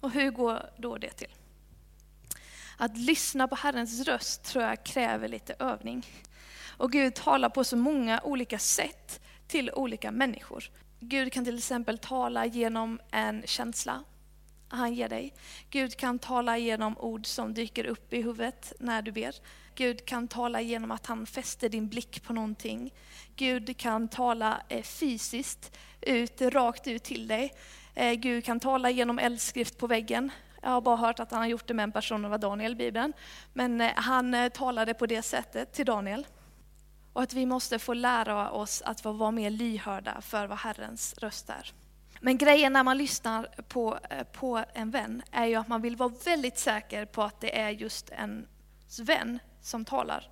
Och 0.00 0.10
hur 0.10 0.30
går 0.30 0.70
då 0.76 0.96
det 0.96 1.10
till? 1.10 1.34
Att 2.76 2.96
lyssna 2.96 3.48
på 3.48 3.54
Herrens 3.54 4.06
röst 4.06 4.44
tror 4.44 4.64
jag 4.64 4.84
kräver 4.84 5.28
lite 5.28 5.54
övning. 5.58 6.06
Och 6.76 6.92
Gud 6.92 7.14
talar 7.14 7.48
på 7.48 7.64
så 7.64 7.76
många 7.76 8.20
olika 8.20 8.58
sätt 8.58 9.20
till 9.46 9.70
olika 9.70 10.10
människor. 10.10 10.70
Gud 11.00 11.32
kan 11.32 11.44
till 11.44 11.58
exempel 11.58 11.98
tala 11.98 12.46
genom 12.46 13.00
en 13.10 13.42
känsla 13.46 14.04
han 14.68 14.94
ger 14.94 15.08
dig. 15.08 15.34
Gud 15.70 15.96
kan 15.96 16.18
tala 16.18 16.58
genom 16.58 16.98
ord 16.98 17.26
som 17.26 17.54
dyker 17.54 17.86
upp 17.86 18.12
i 18.12 18.22
huvudet 18.22 18.72
när 18.78 19.02
du 19.02 19.12
ber. 19.12 19.34
Gud 19.74 20.04
kan 20.04 20.28
tala 20.28 20.60
genom 20.60 20.90
att 20.90 21.06
han 21.06 21.26
fäster 21.26 21.68
din 21.68 21.88
blick 21.88 22.22
på 22.22 22.32
någonting. 22.32 22.94
Gud 23.36 23.76
kan 23.76 24.08
tala 24.08 24.62
eh, 24.68 24.82
fysiskt, 24.82 25.76
ut, 26.00 26.40
rakt 26.40 26.86
ut 26.86 27.02
till 27.02 27.28
dig. 27.28 27.54
Eh, 27.94 28.12
Gud 28.12 28.44
kan 28.44 28.60
tala 28.60 28.90
genom 28.90 29.18
eldskrift 29.18 29.78
på 29.78 29.86
väggen. 29.86 30.30
Jag 30.62 30.70
har 30.70 30.80
bara 30.80 30.96
hört 30.96 31.20
att 31.20 31.30
han 31.30 31.40
har 31.40 31.48
gjort 31.48 31.66
det 31.66 31.74
med 31.74 31.82
en 31.82 31.92
person, 31.92 32.22
det 32.22 32.28
var 32.28 32.38
Daniel 32.38 32.72
i 32.72 32.74
Bibeln. 32.74 33.12
Men 33.52 33.80
eh, 33.80 33.92
han 33.94 34.50
talade 34.54 34.94
på 34.94 35.06
det 35.06 35.22
sättet 35.22 35.72
till 35.72 35.86
Daniel. 35.86 36.26
Och 37.12 37.22
att 37.22 37.32
vi 37.32 37.46
måste 37.46 37.78
få 37.78 37.94
lära 37.94 38.50
oss 38.50 38.82
att 38.82 39.04
vara 39.04 39.30
mer 39.30 39.50
lyhörda 39.50 40.20
för 40.20 40.46
vad 40.46 40.58
Herrens 40.58 41.14
röst 41.18 41.50
är. 41.50 41.72
Men 42.20 42.38
grejen 42.38 42.72
när 42.72 42.84
man 42.84 42.98
lyssnar 42.98 43.48
på, 43.68 43.98
eh, 44.10 44.22
på 44.22 44.64
en 44.74 44.90
vän 44.90 45.22
är 45.30 45.46
ju 45.46 45.54
att 45.54 45.68
man 45.68 45.82
vill 45.82 45.96
vara 45.96 46.12
väldigt 46.24 46.58
säker 46.58 47.04
på 47.04 47.22
att 47.22 47.40
det 47.40 47.58
är 47.58 47.70
just 47.70 48.10
en 48.10 48.46
vän 49.00 49.38
som 49.60 49.84
talar. 49.84 50.30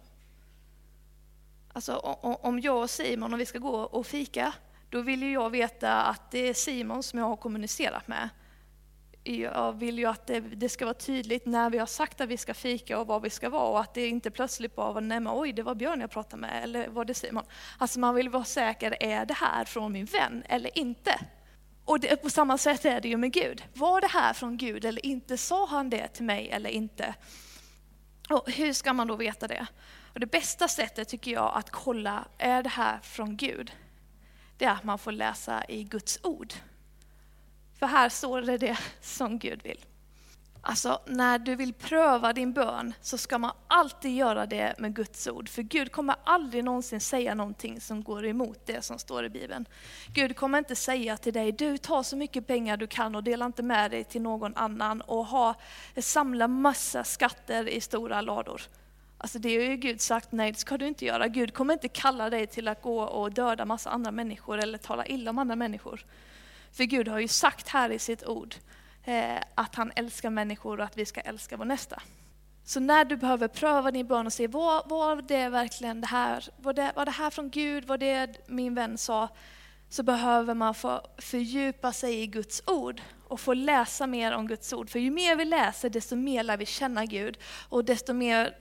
Alltså 1.72 1.96
om 2.42 2.61
jag 2.61 2.83
och 2.83 2.90
Simon, 2.90 3.33
om 3.33 3.38
vi 3.38 3.46
ska 3.46 3.59
gå 3.59 3.77
och 3.77 4.07
fika, 4.07 4.53
då 4.90 5.01
vill 5.01 5.22
ju 5.22 5.33
jag 5.33 5.51
veta 5.51 6.03
att 6.03 6.31
det 6.31 6.49
är 6.49 6.55
Simon 6.55 7.03
som 7.03 7.18
jag 7.18 7.27
har 7.27 7.37
kommunicerat 7.37 8.09
med. 8.09 8.29
Jag 9.25 9.72
vill 9.72 9.99
ju 9.99 10.07
att 10.07 10.27
det, 10.27 10.40
det, 10.40 10.68
ska 10.68 10.85
vara 10.85 10.94
tydligt 10.94 11.46
när 11.46 11.70
vi 11.70 11.79
har 11.79 11.87
sagt 11.87 12.20
att 12.20 12.29
vi 12.29 12.37
ska 12.37 12.55
fika 12.55 12.99
och 12.99 13.07
var 13.07 13.20
vi 13.20 13.31
ska 13.31 13.51
vara 13.51 13.68
och 13.68 13.81
att 13.81 13.94
det 13.94 14.07
inte 14.07 14.31
plötsligt 14.31 14.77
bara 14.77 14.92
var, 14.92 15.01
nej 15.01 15.20
men 15.20 15.33
oj 15.37 15.53
det 15.53 15.62
var 15.62 15.75
Björn 15.75 16.01
jag 16.01 16.11
pratade 16.11 16.40
med 16.40 16.62
eller 16.62 16.88
var 16.88 17.05
det 17.05 17.14
Simon? 17.14 17.44
Alltså 17.79 17.99
man 17.99 18.14
vill 18.14 18.29
vara 18.29 18.44
säker, 18.44 19.03
är 19.03 19.27
det 19.27 19.35
här 19.35 19.64
från 19.64 19.92
min 19.92 20.05
vän 20.05 20.42
eller 20.49 20.79
inte? 20.79 21.20
Och 21.87 22.01
det, 22.01 22.16
på 22.16 22.31
samma 22.31 22.59
sätt 22.59 22.85
är 22.85 23.01
det 23.01 23.09
ju 23.09 23.16
med 23.16 23.33
Gud. 23.33 23.64
Var 23.75 24.01
det 24.01 24.07
här 24.07 24.33
från 24.33 24.57
Gud 24.57 24.85
eller 24.85 25.07
inte? 25.07 25.37
Sa 25.37 25.66
han 25.66 25.90
det 25.90 26.09
till 26.09 26.25
mig 26.25 26.51
eller 26.51 26.70
inte? 26.70 27.14
Och 28.31 28.51
hur 28.51 28.72
ska 28.72 28.92
man 28.92 29.07
då 29.07 29.16
veta 29.16 29.49
det? 29.49 29.66
Och 30.14 30.20
det 30.20 30.27
bästa 30.27 30.68
sättet 30.68 31.09
tycker 31.09 31.31
jag 31.31 31.53
att 31.55 31.70
kolla, 31.70 32.29
är 32.38 32.62
det 32.62 32.68
här 32.68 32.99
från 33.03 33.37
Gud? 33.37 33.72
Det 34.59 34.64
är 34.64 34.70
att 34.70 34.85
man 34.85 34.99
får 34.99 35.12
läsa 35.12 35.64
i 35.68 35.85
Guds 35.85 36.18
ord. 36.22 36.53
För 37.79 37.87
här 37.87 38.09
står 38.09 38.42
det 38.42 38.59
det 38.59 38.79
som 39.01 39.38
Gud 39.38 39.62
vill. 39.62 39.85
Alltså 40.68 41.00
när 41.07 41.38
du 41.38 41.55
vill 41.55 41.72
pröva 41.72 42.33
din 42.33 42.52
bön 42.52 42.94
så 43.00 43.18
ska 43.18 43.38
man 43.38 43.52
alltid 43.68 44.16
göra 44.16 44.46
det 44.46 44.74
med 44.79 44.94
Guds 44.94 45.29
ord. 45.29 45.48
För 45.48 45.62
Gud 45.62 45.92
kommer 45.92 46.16
aldrig 46.24 46.64
någonsin 46.64 47.00
säga 47.00 47.35
någonting 47.35 47.81
som 47.81 48.02
går 48.02 48.26
emot 48.26 48.59
det 48.64 48.85
som 48.85 48.98
står 48.98 49.24
i 49.24 49.29
Bibeln. 49.29 49.68
Gud 50.14 50.37
kommer 50.37 50.59
inte 50.59 50.76
säga 50.76 51.16
till 51.16 51.33
dig, 51.33 51.52
du 51.52 51.79
tar 51.79 52.02
så 52.02 52.16
mycket 52.16 52.46
pengar 52.46 52.76
du 52.76 52.87
kan 52.87 53.14
och 53.14 53.24
dela 53.24 53.46
inte 53.46 53.62
med 53.62 53.90
dig 53.90 54.05
till 54.05 54.22
någon 54.22 54.57
annan 54.57 55.00
och 55.00 55.26
ha, 55.26 55.55
samla 55.96 56.48
massa 56.48 57.05
skatter 57.05 57.68
i 57.68 57.81
stora 57.81 58.20
lador. 58.20 58.62
Alltså 59.18 59.38
det 59.38 59.57
har 59.57 59.62
ju 59.62 59.76
Gud 59.76 60.00
sagt, 60.00 60.33
nej 60.33 60.52
det 60.52 60.59
ska 60.59 60.79
du 60.79 60.87
inte 60.87 61.05
göra. 61.05 61.29
Gud 61.29 61.55
kommer 61.55 61.74
inte 61.74 61.88
kalla 61.88 62.31
dig 62.31 62.46
till 62.46 62.68
att 62.68 62.83
gå 62.83 63.00
och 63.00 63.33
döda 63.33 63.64
massa 63.64 63.90
andra 63.90 64.11
människor 64.11 64.59
eller 64.59 64.79
tala 64.79 65.07
illa 65.07 65.31
om 65.31 65.38
andra 65.38 65.57
människor. 65.57 66.05
För 66.72 66.85
Gud 66.85 67.09
har 67.09 67.18
ju 67.18 67.29
sagt 67.29 67.68
här 67.68 67.90
i 67.90 67.98
sitt 67.98 68.26
ord, 68.26 68.55
Eh, 69.09 69.42
att 69.55 69.75
han 69.75 69.92
älskar 69.97 70.31
människor 70.31 70.79
och 70.79 70.85
att 70.85 70.97
vi 70.97 71.07
ska 71.07 71.21
älska 71.21 71.57
vår 71.57 71.64
nästa. 71.64 72.03
Så 72.64 72.81
när 72.81 73.05
du 73.05 73.16
behöver 73.16 73.49
pröva 73.49 73.90
din 73.90 74.07
bön 74.07 74.27
och 74.27 74.33
se, 74.33 74.47
var, 74.47 74.83
var 74.88 75.23
det 75.23 75.49
verkligen 75.49 76.01
det 76.01 76.07
här, 76.07 76.45
var 76.57 76.73
det, 76.73 76.92
var 76.97 77.05
det 77.05 77.11
här 77.11 77.31
från 77.31 77.51
Gud, 77.51 77.85
var 77.85 77.99
det 77.99 78.49
min 78.49 78.75
vän 78.75 78.99
sa, 78.99 79.29
så 79.88 80.03
behöver 80.03 80.55
man 80.55 80.75
få 80.75 81.01
fördjupa 81.19 81.92
sig 81.92 82.23
i 82.23 82.27
Guds 82.27 82.62
ord 82.66 83.03
och 83.29 83.40
få 83.40 83.55
läsa 83.55 84.07
mer 84.07 84.33
om 84.33 84.47
Guds 84.47 84.73
ord. 84.73 84.90
För 84.90 84.99
ju 84.99 85.11
mer 85.11 85.37
vi 85.37 85.45
läser, 85.45 85.88
desto 85.90 86.16
mer 86.16 86.42
lär 86.42 86.57
vi 86.57 86.66
känna 86.66 87.05
Gud 87.05 87.38
och 87.69 87.85
desto 87.85 88.12
mer 88.12 88.57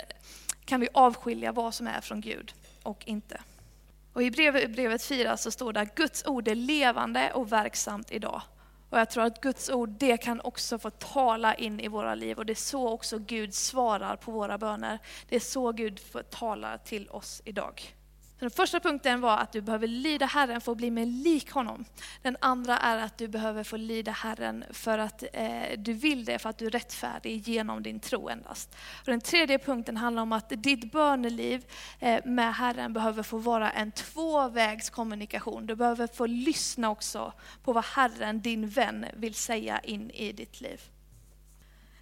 kan 0.65 0.79
vi 0.79 0.87
avskilja 0.93 1.51
vad 1.51 1.73
som 1.73 1.87
är 1.87 2.01
från 2.01 2.21
Gud 2.21 2.53
och 2.83 3.07
inte. 3.07 3.41
Och 4.13 4.23
I 4.23 4.31
brevet, 4.31 4.71
brevet 4.71 5.03
4 5.03 5.37
så 5.37 5.51
står 5.51 5.73
det 5.73 5.79
att 5.79 5.95
Guds 5.95 6.25
ord 6.25 6.47
är 6.47 6.55
levande 6.55 7.31
och 7.33 7.51
verksamt 7.51 8.11
idag 8.11 8.41
och 8.95 9.01
jag 9.01 9.09
tror 9.09 9.23
att 9.23 9.41
Guds 9.41 9.69
ord, 9.69 9.89
det 9.89 10.17
kan 10.17 10.41
också 10.41 10.79
få 10.79 10.89
tala 10.89 11.55
in 11.55 11.79
i 11.79 11.87
våra 11.87 12.15
liv. 12.15 12.37
Och 12.37 12.45
det 12.45 12.53
är 12.53 12.55
så 12.55 12.89
också 12.89 13.19
Gud 13.19 13.53
svarar 13.53 14.15
på 14.15 14.31
våra 14.31 14.57
böner. 14.57 14.99
Det 15.29 15.35
är 15.35 15.39
så 15.39 15.71
Gud 15.71 15.99
får 15.99 16.23
tala 16.23 16.77
till 16.77 17.09
oss 17.09 17.41
idag. 17.45 17.95
Den 18.39 18.51
första 18.51 18.79
punkten 18.79 19.21
var 19.21 19.37
att 19.37 19.51
du 19.51 19.61
behöver 19.61 19.87
lyda 19.87 20.25
Herren 20.25 20.61
för 20.61 20.71
att 20.71 20.77
bli 20.77 20.91
mer 20.91 21.05
lik 21.05 21.51
honom. 21.51 21.85
Den 22.21 22.37
andra 22.39 22.77
är 22.77 22.97
att 22.97 23.17
du 23.17 23.27
behöver 23.27 23.63
få 23.63 23.77
lyda 23.77 24.11
Herren 24.11 24.63
för 24.69 24.97
att 24.97 25.23
eh, 25.33 25.77
du 25.77 25.93
vill 25.93 26.25
det, 26.25 26.39
för 26.39 26.49
att 26.49 26.57
du 26.57 26.65
är 26.65 26.69
rättfärdig 26.69 27.47
genom 27.47 27.83
din 27.83 27.99
tro 27.99 28.29
endast. 28.29 28.75
Och 28.99 29.05
den 29.05 29.21
tredje 29.21 29.59
punkten 29.59 29.97
handlar 29.97 30.23
om 30.23 30.31
att 30.31 30.49
ditt 30.49 30.91
böneliv 30.91 31.65
eh, 31.99 32.25
med 32.25 32.55
Herren 32.55 32.93
behöver 32.93 33.23
få 33.23 33.37
vara 33.37 33.71
en 33.71 33.91
tvåvägskommunikation. 33.91 35.65
Du 35.65 35.75
behöver 35.75 36.07
få 36.07 36.25
lyssna 36.25 36.89
också 36.89 37.33
på 37.63 37.73
vad 37.73 37.85
Herren, 37.85 38.41
din 38.41 38.67
vän, 38.67 39.05
vill 39.13 39.35
säga 39.35 39.79
in 39.79 40.11
i 40.11 40.31
ditt 40.31 40.61
liv. 40.61 40.81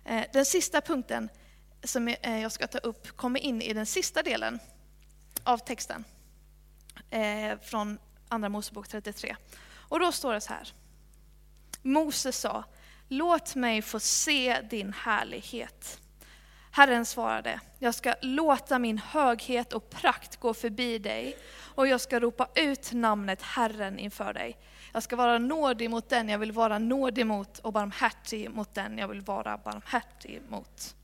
Eh, 0.06 0.24
den 0.34 0.46
sista 0.46 0.82
punkten 0.82 1.30
som 1.84 2.08
eh, 2.08 2.40
jag 2.42 2.52
ska 2.52 2.68
ta 2.68 2.78
upp 2.78 3.18
kommer 3.18 3.40
in 3.40 3.62
i 3.62 3.74
den 3.74 3.86
sista 3.86 4.24
delen 4.24 4.60
av 5.44 5.58
texten 5.58 6.04
eh, 7.10 7.60
från 7.62 7.98
Andra 8.30 8.50
Mosebok 8.50 8.88
33. 8.88 9.36
Och 9.76 10.00
då 10.00 10.12
står 10.12 10.34
det 10.34 10.42
så 10.42 10.54
här. 10.54 10.74
Moses 11.82 12.40
sa, 12.40 12.64
låt 13.08 13.56
mig 13.56 13.82
få 13.82 14.00
se 14.00 14.62
din 14.62 14.94
härlighet. 14.94 16.00
Herren 16.72 17.06
svarade, 17.06 17.60
jag 17.80 17.96
ska 17.96 18.16
låta 18.22 18.80
min 18.80 18.98
höghet 18.98 19.74
och 19.74 19.90
prakt 19.90 20.38
gå 20.38 20.54
förbi 20.54 20.98
dig 20.98 21.38
och 21.76 21.88
jag 21.88 22.02
ska 22.02 22.20
ropa 22.20 22.48
ut 22.56 22.92
namnet 22.92 23.42
Herren 23.42 24.00
inför 24.00 24.34
dig. 24.34 24.58
Jag 24.94 25.04
ska 25.04 25.16
vara 25.16 25.38
nådig 25.38 25.90
mot 25.90 26.10
den 26.10 26.30
jag 26.30 26.40
vill 26.40 26.52
vara 26.52 26.80
nådig 26.80 27.26
mot 27.26 27.60
och 27.60 27.74
barmhärtig 27.74 28.50
mot 28.50 28.74
den 28.74 28.98
jag 28.98 29.08
vill 29.08 29.22
vara 29.22 29.58
barmhärtig 29.58 30.42
mot. 30.50 30.96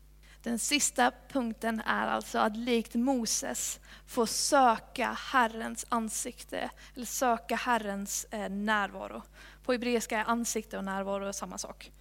Den 0.43 0.59
sista 0.59 1.11
punkten 1.29 1.81
är 1.85 2.07
alltså 2.07 2.39
att 2.39 2.57
likt 2.57 2.95
Moses 2.95 3.79
få 4.05 4.25
söka 4.25 5.17
Herrens 5.31 5.85
ansikte, 5.89 6.69
eller 6.95 7.05
söka 7.05 7.55
Herrens 7.55 8.25
eh, 8.31 8.49
närvaro. 8.49 9.21
På 9.63 9.71
hebreiska 9.71 10.19
är 10.19 10.29
ansikte 10.29 10.77
och 10.77 10.83
närvaro 10.83 11.33
samma 11.33 11.57
sak. 11.57 11.91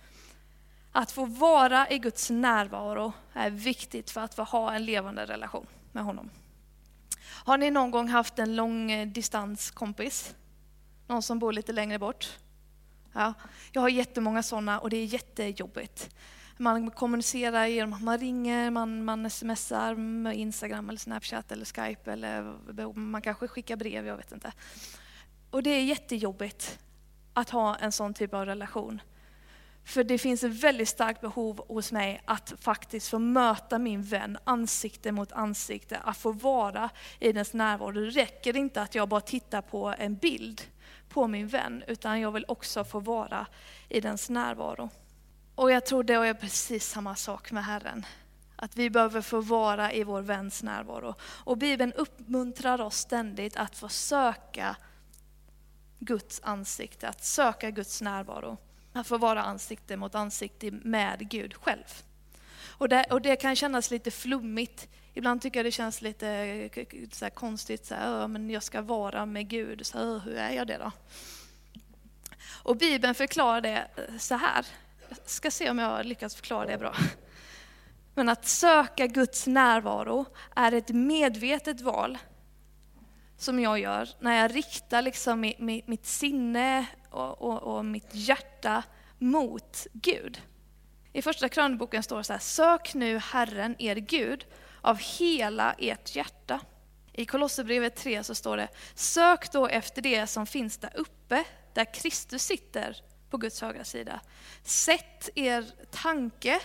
Att 0.93 1.11
få 1.11 1.25
vara 1.25 1.91
i 1.91 1.99
Guds 1.99 2.31
närvaro 2.31 3.13
är 3.33 3.51
viktigt 3.51 4.11
för 4.11 4.21
att 4.21 4.35
få 4.35 4.43
ha 4.43 4.73
en 4.73 4.85
levande 4.85 5.27
relation 5.27 5.67
med 5.93 6.05
honom. 6.05 6.31
Har 7.45 7.59
ni 7.59 7.71
någon 7.71 7.91
gång 7.91 8.09
haft 8.09 8.39
en 8.39 8.57
lång 8.57 8.91
eh, 8.91 9.09
distanskompis? 9.09 10.35
Någon 11.07 11.23
som 11.23 11.39
bor 11.39 11.53
lite 11.53 11.73
längre 11.73 11.99
bort? 11.99 12.39
Ja, 13.13 13.35
jag 13.73 13.81
har 13.81 13.89
jättemånga 13.89 14.43
sådana 14.43 14.79
och 14.79 14.91
det 14.91 14.97
är 14.97 15.05
jättejobbigt. 15.05 16.11
Man 16.61 16.91
kommunicerar 16.91 17.67
genom 17.67 17.93
att 17.93 18.03
man 18.03 18.19
ringer, 18.19 18.71
man, 18.71 19.05
man 19.05 19.31
smsar 19.31 19.95
med 19.95 20.37
Instagram 20.37 20.89
eller 20.89 20.99
Snapchat 20.99 21.53
eller 21.53 21.65
Skype 21.65 22.13
eller 22.13 22.43
man 22.93 23.23
kanske 23.23 23.49
skickar 23.49 23.77
brev, 23.77 24.07
jag 24.07 24.17
vet 24.17 24.33
inte. 24.33 24.53
Och 25.51 25.63
det 25.63 25.71
är 25.71 25.85
jättejobbigt 25.85 26.79
att 27.33 27.51
ha 27.51 27.77
en 27.77 27.93
sån 27.93 28.15
typ 28.15 28.35
av 28.35 28.47
relation. 28.47 29.01
För 29.85 30.05
det 30.05 30.19
finns 30.19 30.45
ett 30.45 30.63
väldigt 30.63 30.89
starkt 30.89 31.21
behov 31.21 31.65
hos 31.69 31.93
mig 31.93 32.23
att 32.25 32.55
faktiskt 32.61 33.09
få 33.09 33.19
möta 33.19 33.79
min 33.79 34.03
vän 34.03 34.39
ansikte 34.45 35.13
mot 35.13 35.33
ansikte, 35.33 35.99
att 35.99 36.17
få 36.17 36.33
vara 36.33 36.91
i 37.21 37.33
dens 37.33 37.53
närvaro. 37.53 37.93
Det 37.93 38.01
räcker 38.01 38.57
inte 38.57 38.83
att 38.83 38.95
jag 38.95 39.09
bara 39.09 39.21
tittar 39.21 39.63
på 39.63 39.95
en 39.99 40.17
bild 40.17 40.63
på 41.09 41.27
min 41.27 41.49
vän, 41.49 41.85
utan 41.87 42.21
jag 42.21 42.33
vill 42.33 42.45
också 42.49 42.85
få 42.85 43.01
vara 43.01 43.47
i 43.89 44.01
dens 44.01 44.31
närvaro. 44.31 44.91
Och 45.59 45.71
jag 45.71 45.87
tror 45.87 46.03
det 46.03 46.15
är 46.15 46.35
precis 46.35 46.89
samma 46.89 47.17
sak 47.17 47.53
med 47.53 47.65
Herren. 47.65 48.07
Att 48.57 48.77
vi 48.77 48.91
behöver 48.91 49.21
få 49.21 49.41
vara 49.41 49.93
i 49.93 50.05
vår 50.05 50.23
väns 50.23 50.63
närvaro. 50.63 51.15
Och 51.23 51.59
Bibeln 51.59 51.93
uppmuntrar 51.93 52.81
oss 52.81 52.97
ständigt 52.97 53.57
att 53.57 53.77
få 53.77 53.89
söka 53.89 54.77
Guds 55.99 56.41
ansikte, 56.45 57.09
att 57.09 57.25
söka 57.25 57.71
Guds 57.71 58.01
närvaro. 58.03 58.57
Att 58.93 59.07
få 59.07 59.19
vara 59.19 59.43
ansikte 59.43 59.97
mot 59.97 60.15
ansikte 60.15 60.71
med 60.71 61.31
Gud 61.31 61.55
själv. 61.55 62.03
Och 62.67 62.89
det, 62.89 63.05
och 63.11 63.23
det 63.23 63.37
kan 63.37 63.57
kännas 63.57 63.91
lite 63.91 64.11
flummigt. 64.11 64.89
Ibland 65.15 65.43
tycker 65.43 65.59
jag 65.59 65.67
det 65.67 65.73
känns 65.73 66.03
lite 66.03 66.71
så 67.13 67.31
konstigt, 67.31 67.87
så 67.87 67.95
här, 67.95 68.29
men 68.29 68.51
jag 68.51 68.63
ska 68.63 68.83
vara 68.83 69.27
med 69.27 69.49
Gud, 69.49 69.87
så 69.87 69.99
här, 69.99 70.19
hur 70.19 70.37
är 70.37 70.51
jag 70.51 70.67
det 70.67 70.79
då? 70.79 70.93
Och 72.63 72.77
Bibeln 72.77 73.15
förklarar 73.15 73.61
det 73.61 73.87
eh, 73.97 74.19
så 74.19 74.35
här. 74.35 74.67
Jag 75.09 75.19
ska 75.25 75.51
se 75.51 75.71
om 75.71 75.79
jag 75.79 76.07
lyckas 76.07 76.35
förklara 76.35 76.67
det 76.67 76.79
bra. 76.79 76.95
Men 78.15 78.29
att 78.29 78.47
söka 78.47 79.07
Guds 79.07 79.47
närvaro 79.47 80.27
är 80.57 80.73
ett 80.73 80.89
medvetet 80.89 81.81
val 81.81 82.19
som 83.37 83.61
jag 83.61 83.79
gör 83.79 84.09
när 84.21 84.43
jag 84.43 84.57
riktar 84.57 85.03
liksom 85.03 85.41
mitt, 85.59 86.07
sinne 86.07 86.87
och, 87.11 87.43
och, 87.43 87.63
och, 87.63 87.85
mitt 87.85 88.09
hjärta 88.13 88.83
mot 89.19 89.87
Gud. 89.93 90.43
I 91.13 91.23
första 91.23 91.49
krönboken 91.49 92.03
står 92.03 92.19
det 92.19 92.25
så 92.25 92.33
här, 92.33 92.41
sök 92.41 92.95
nu 92.95 93.19
Herren 93.19 93.77
er 93.79 93.97
Gud 93.97 94.47
av 94.81 94.99
hela 94.99 95.73
ert 95.79 96.17
hjärta. 96.17 96.61
I 97.13 97.25
Kolosserbrevet 97.25 97.97
3 97.97 98.25
så 98.25 98.35
står 98.35 98.57
det, 98.57 98.69
sök 98.95 99.53
då 99.53 99.67
efter 99.67 100.03
det 100.03 100.27
som 100.27 100.47
finns 100.47 100.79
där 100.79 100.93
uppe, 100.95 101.45
där 101.75 101.95
Kristus 101.95 102.43
sitter 102.43 102.97
på 103.31 103.37
Guds 103.37 103.61
högra 103.61 103.85
sida. 103.85 104.21
Sätt 104.63 105.31
er 105.35 105.65
tanke 105.91 106.61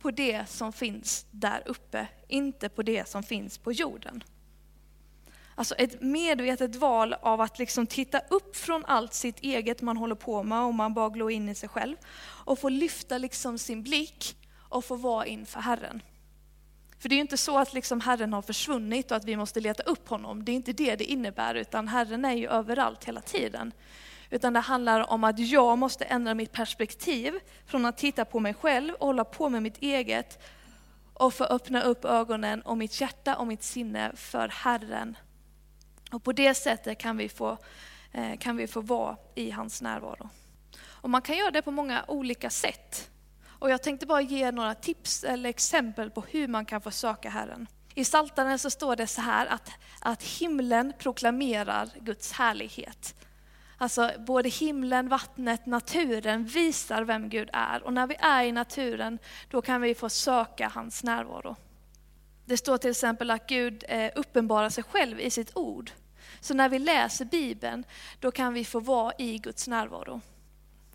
på 0.00 0.10
det 0.10 0.48
som 0.48 0.72
finns 0.72 1.26
där 1.30 1.62
uppe, 1.66 2.06
inte 2.28 2.68
på 2.68 2.82
det 2.82 3.08
som 3.08 3.22
finns 3.22 3.58
på 3.58 3.72
jorden. 3.72 4.24
Alltså 5.54 5.74
ett 5.74 6.02
medvetet 6.02 6.76
val 6.76 7.12
av 7.12 7.40
att 7.40 7.58
liksom 7.58 7.86
titta 7.86 8.20
upp 8.30 8.56
från 8.56 8.84
allt 8.84 9.14
sitt 9.14 9.40
eget 9.40 9.82
man 9.82 9.96
håller 9.96 10.14
på 10.14 10.42
med 10.42 10.62
och 10.62 10.74
man 10.74 10.94
bara 10.94 11.08
glor 11.08 11.30
in 11.30 11.48
i 11.48 11.54
sig 11.54 11.68
själv. 11.68 11.96
Och 12.44 12.58
få 12.58 12.68
lyfta 12.68 13.18
liksom 13.18 13.58
sin 13.58 13.82
blick 13.82 14.36
och 14.68 14.84
få 14.84 14.96
vara 14.96 15.26
inför 15.26 15.60
Herren. 15.60 16.02
För 16.98 17.08
det 17.08 17.14
är 17.14 17.16
ju 17.16 17.22
inte 17.22 17.36
så 17.36 17.58
att 17.58 17.74
liksom 17.74 18.00
Herren 18.00 18.32
har 18.32 18.42
försvunnit 18.42 19.10
och 19.10 19.16
att 19.16 19.24
vi 19.24 19.36
måste 19.36 19.60
leta 19.60 19.82
upp 19.82 20.08
honom. 20.08 20.44
Det 20.44 20.52
är 20.52 20.56
inte 20.56 20.72
det 20.72 20.96
det 20.96 21.04
innebär, 21.04 21.54
utan 21.54 21.88
Herren 21.88 22.24
är 22.24 22.34
ju 22.34 22.48
överallt 22.48 23.04
hela 23.04 23.20
tiden. 23.20 23.72
Utan 24.30 24.52
det 24.52 24.60
handlar 24.60 25.10
om 25.10 25.24
att 25.24 25.38
jag 25.38 25.78
måste 25.78 26.04
ändra 26.04 26.34
mitt 26.34 26.52
perspektiv 26.52 27.34
från 27.66 27.86
att 27.86 27.98
titta 27.98 28.24
på 28.24 28.40
mig 28.40 28.54
själv 28.54 28.94
och 28.94 29.06
hålla 29.06 29.24
på 29.24 29.48
med 29.48 29.62
mitt 29.62 29.78
eget 29.78 30.42
och 31.14 31.34
få 31.34 31.44
öppna 31.44 31.82
upp 31.82 32.04
ögonen 32.04 32.62
och 32.62 32.78
mitt 32.78 33.00
hjärta 33.00 33.36
och 33.36 33.46
mitt 33.46 33.62
sinne 33.62 34.12
för 34.16 34.48
Herren. 34.48 35.16
Och 36.12 36.24
på 36.24 36.32
det 36.32 36.54
sättet 36.54 36.98
kan 36.98 37.16
vi 37.16 37.28
få, 37.28 37.58
eh, 38.12 38.38
kan 38.38 38.56
vi 38.56 38.66
få 38.66 38.80
vara 38.80 39.16
i 39.34 39.50
hans 39.50 39.82
närvaro. 39.82 40.28
Och 40.84 41.10
man 41.10 41.22
kan 41.22 41.36
göra 41.36 41.50
det 41.50 41.62
på 41.62 41.70
många 41.70 42.04
olika 42.08 42.50
sätt. 42.50 43.10
Och 43.58 43.70
jag 43.70 43.82
tänkte 43.82 44.06
bara 44.06 44.20
ge 44.20 44.50
några 44.50 44.74
tips 44.74 45.24
eller 45.24 45.48
exempel 45.48 46.10
på 46.10 46.20
hur 46.20 46.48
man 46.48 46.64
kan 46.64 46.80
få 46.80 46.90
söka 46.90 47.30
Herren. 47.30 47.66
I 47.94 48.04
Psaltaren 48.04 48.58
så 48.58 48.70
står 48.70 48.96
det 48.96 49.06
så 49.06 49.20
här 49.20 49.46
att, 49.46 49.70
att 50.00 50.22
himlen 50.22 50.92
proklamerar 50.98 51.88
Guds 52.00 52.32
härlighet. 52.32 53.14
Alltså 53.78 54.10
både 54.18 54.48
himlen, 54.48 55.08
vattnet, 55.08 55.66
naturen 55.66 56.44
visar 56.44 57.02
vem 57.02 57.28
Gud 57.28 57.50
är. 57.52 57.82
Och 57.82 57.92
när 57.92 58.06
vi 58.06 58.16
är 58.18 58.44
i 58.44 58.52
naturen, 58.52 59.18
då 59.50 59.62
kan 59.62 59.80
vi 59.80 59.94
få 59.94 60.08
söka 60.08 60.68
hans 60.68 61.04
närvaro. 61.04 61.56
Det 62.44 62.56
står 62.56 62.78
till 62.78 62.90
exempel 62.90 63.30
att 63.30 63.46
Gud 63.46 63.84
eh, 63.88 64.10
uppenbarar 64.14 64.68
sig 64.68 64.84
själv 64.84 65.20
i 65.20 65.30
sitt 65.30 65.56
ord. 65.56 65.90
Så 66.40 66.54
när 66.54 66.68
vi 66.68 66.78
läser 66.78 67.24
Bibeln, 67.24 67.84
då 68.20 68.30
kan 68.30 68.54
vi 68.54 68.64
få 68.64 68.80
vara 68.80 69.12
i 69.18 69.38
Guds 69.38 69.68
närvaro. 69.68 70.20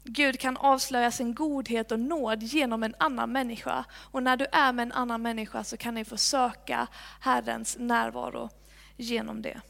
Gud 0.04 0.40
kan 0.40 0.58
avslöja 0.58 1.12
sin 1.12 1.36
godhet 1.36 1.92
och 1.92 2.00
nåd 2.00 2.44
genom 2.44 2.84
en 2.84 2.96
annan 2.98 3.32
människa. 3.32 3.86
Och 3.94 4.24
när 4.24 4.38
du 4.38 4.46
är 4.52 4.74
med 4.74 4.84
en 4.84 4.92
annan 4.92 5.22
människa 5.22 5.64
så 5.64 5.78
kan 5.78 5.96
ni 5.96 6.06
få 6.06 6.18
söka 6.18 6.88
Herrens 7.20 7.78
närvaro 7.80 8.50
genom 8.98 9.42
det. 9.42 9.62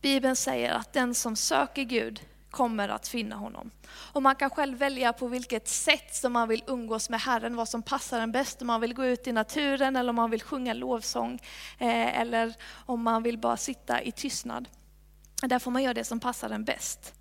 Bibeln 0.00 0.36
säger 0.36 0.72
att 0.72 0.92
den 0.92 1.14
som 1.14 1.36
söker 1.36 1.82
Gud 1.82 2.20
kommer 2.52 2.88
att 2.88 3.08
finna 3.08 3.36
honom. 3.36 3.70
Och 3.88 4.22
man 4.22 4.34
kan 4.34 4.50
själv 4.50 4.78
välja 4.78 5.12
på 5.12 5.28
vilket 5.28 5.68
sätt 5.68 6.14
som 6.14 6.32
man 6.32 6.48
vill 6.48 6.64
umgås 6.66 7.10
med 7.10 7.20
Herren, 7.20 7.56
vad 7.56 7.68
som 7.68 7.82
passar 7.82 8.20
en 8.20 8.32
bäst. 8.32 8.60
Om 8.60 8.66
man 8.66 8.80
vill 8.80 8.94
gå 8.94 9.04
ut 9.04 9.26
i 9.26 9.32
naturen 9.32 9.96
eller 9.96 10.10
om 10.10 10.16
man 10.16 10.30
vill 10.30 10.42
sjunga 10.42 10.74
lovsång 10.74 11.40
eh, 11.78 12.20
eller 12.20 12.54
om 12.86 13.02
man 13.02 13.22
vill 13.22 13.38
bara 13.38 13.56
sitta 13.56 14.02
i 14.02 14.12
tystnad. 14.12 14.68
Där 15.42 15.58
får 15.58 15.70
man 15.70 15.82
göra 15.82 15.94
det 15.94 16.04
som 16.04 16.20
passar 16.20 16.50
en 16.50 16.64
bäst. 16.64 17.14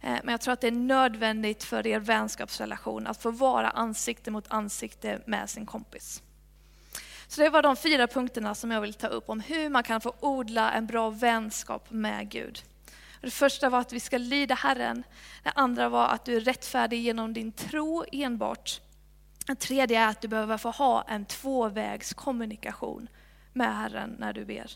Eh, 0.00 0.18
men 0.24 0.28
jag 0.28 0.40
tror 0.40 0.52
att 0.52 0.60
det 0.60 0.66
är 0.66 0.72
nödvändigt 0.72 1.64
för 1.64 1.86
er 1.86 1.98
vänskapsrelation 1.98 3.06
att 3.06 3.22
få 3.22 3.30
vara 3.30 3.70
ansikte 3.70 4.30
mot 4.30 4.44
ansikte 4.48 5.22
med 5.26 5.50
sin 5.50 5.66
kompis. 5.66 6.22
Så 7.28 7.40
det 7.40 7.48
var 7.48 7.62
de 7.62 7.76
fyra 7.76 8.06
punkterna 8.06 8.54
som 8.54 8.70
jag 8.70 8.80
vill 8.80 8.94
ta 8.94 9.06
upp 9.06 9.28
om 9.28 9.40
hur 9.40 9.68
man 9.68 9.82
kan 9.82 10.00
få 10.00 10.14
odla 10.20 10.72
en 10.72 10.86
bra 10.86 11.10
vänskap 11.10 11.90
med 11.90 12.30
Gud. 12.30 12.62
Det 13.20 13.30
första 13.30 13.70
var 13.70 13.80
att 13.80 13.92
vi 13.92 14.00
ska 14.00 14.18
lyda 14.18 14.54
Herren. 14.54 15.02
Det 15.42 15.50
andra 15.54 15.88
var 15.88 16.08
att 16.08 16.24
du 16.24 16.36
är 16.36 16.40
rättfärdig 16.40 17.00
genom 17.00 17.32
din 17.32 17.52
tro 17.52 18.04
enbart. 18.12 18.80
Det 19.46 19.54
tredje 19.54 20.00
är 20.00 20.08
att 20.08 20.20
du 20.20 20.28
behöver 20.28 20.58
få 20.58 20.70
ha 20.70 21.02
en 21.02 21.24
tvåvägskommunikation 21.24 23.08
med 23.52 23.76
Herren 23.76 24.16
när 24.18 24.32
du 24.32 24.44
ber. 24.44 24.72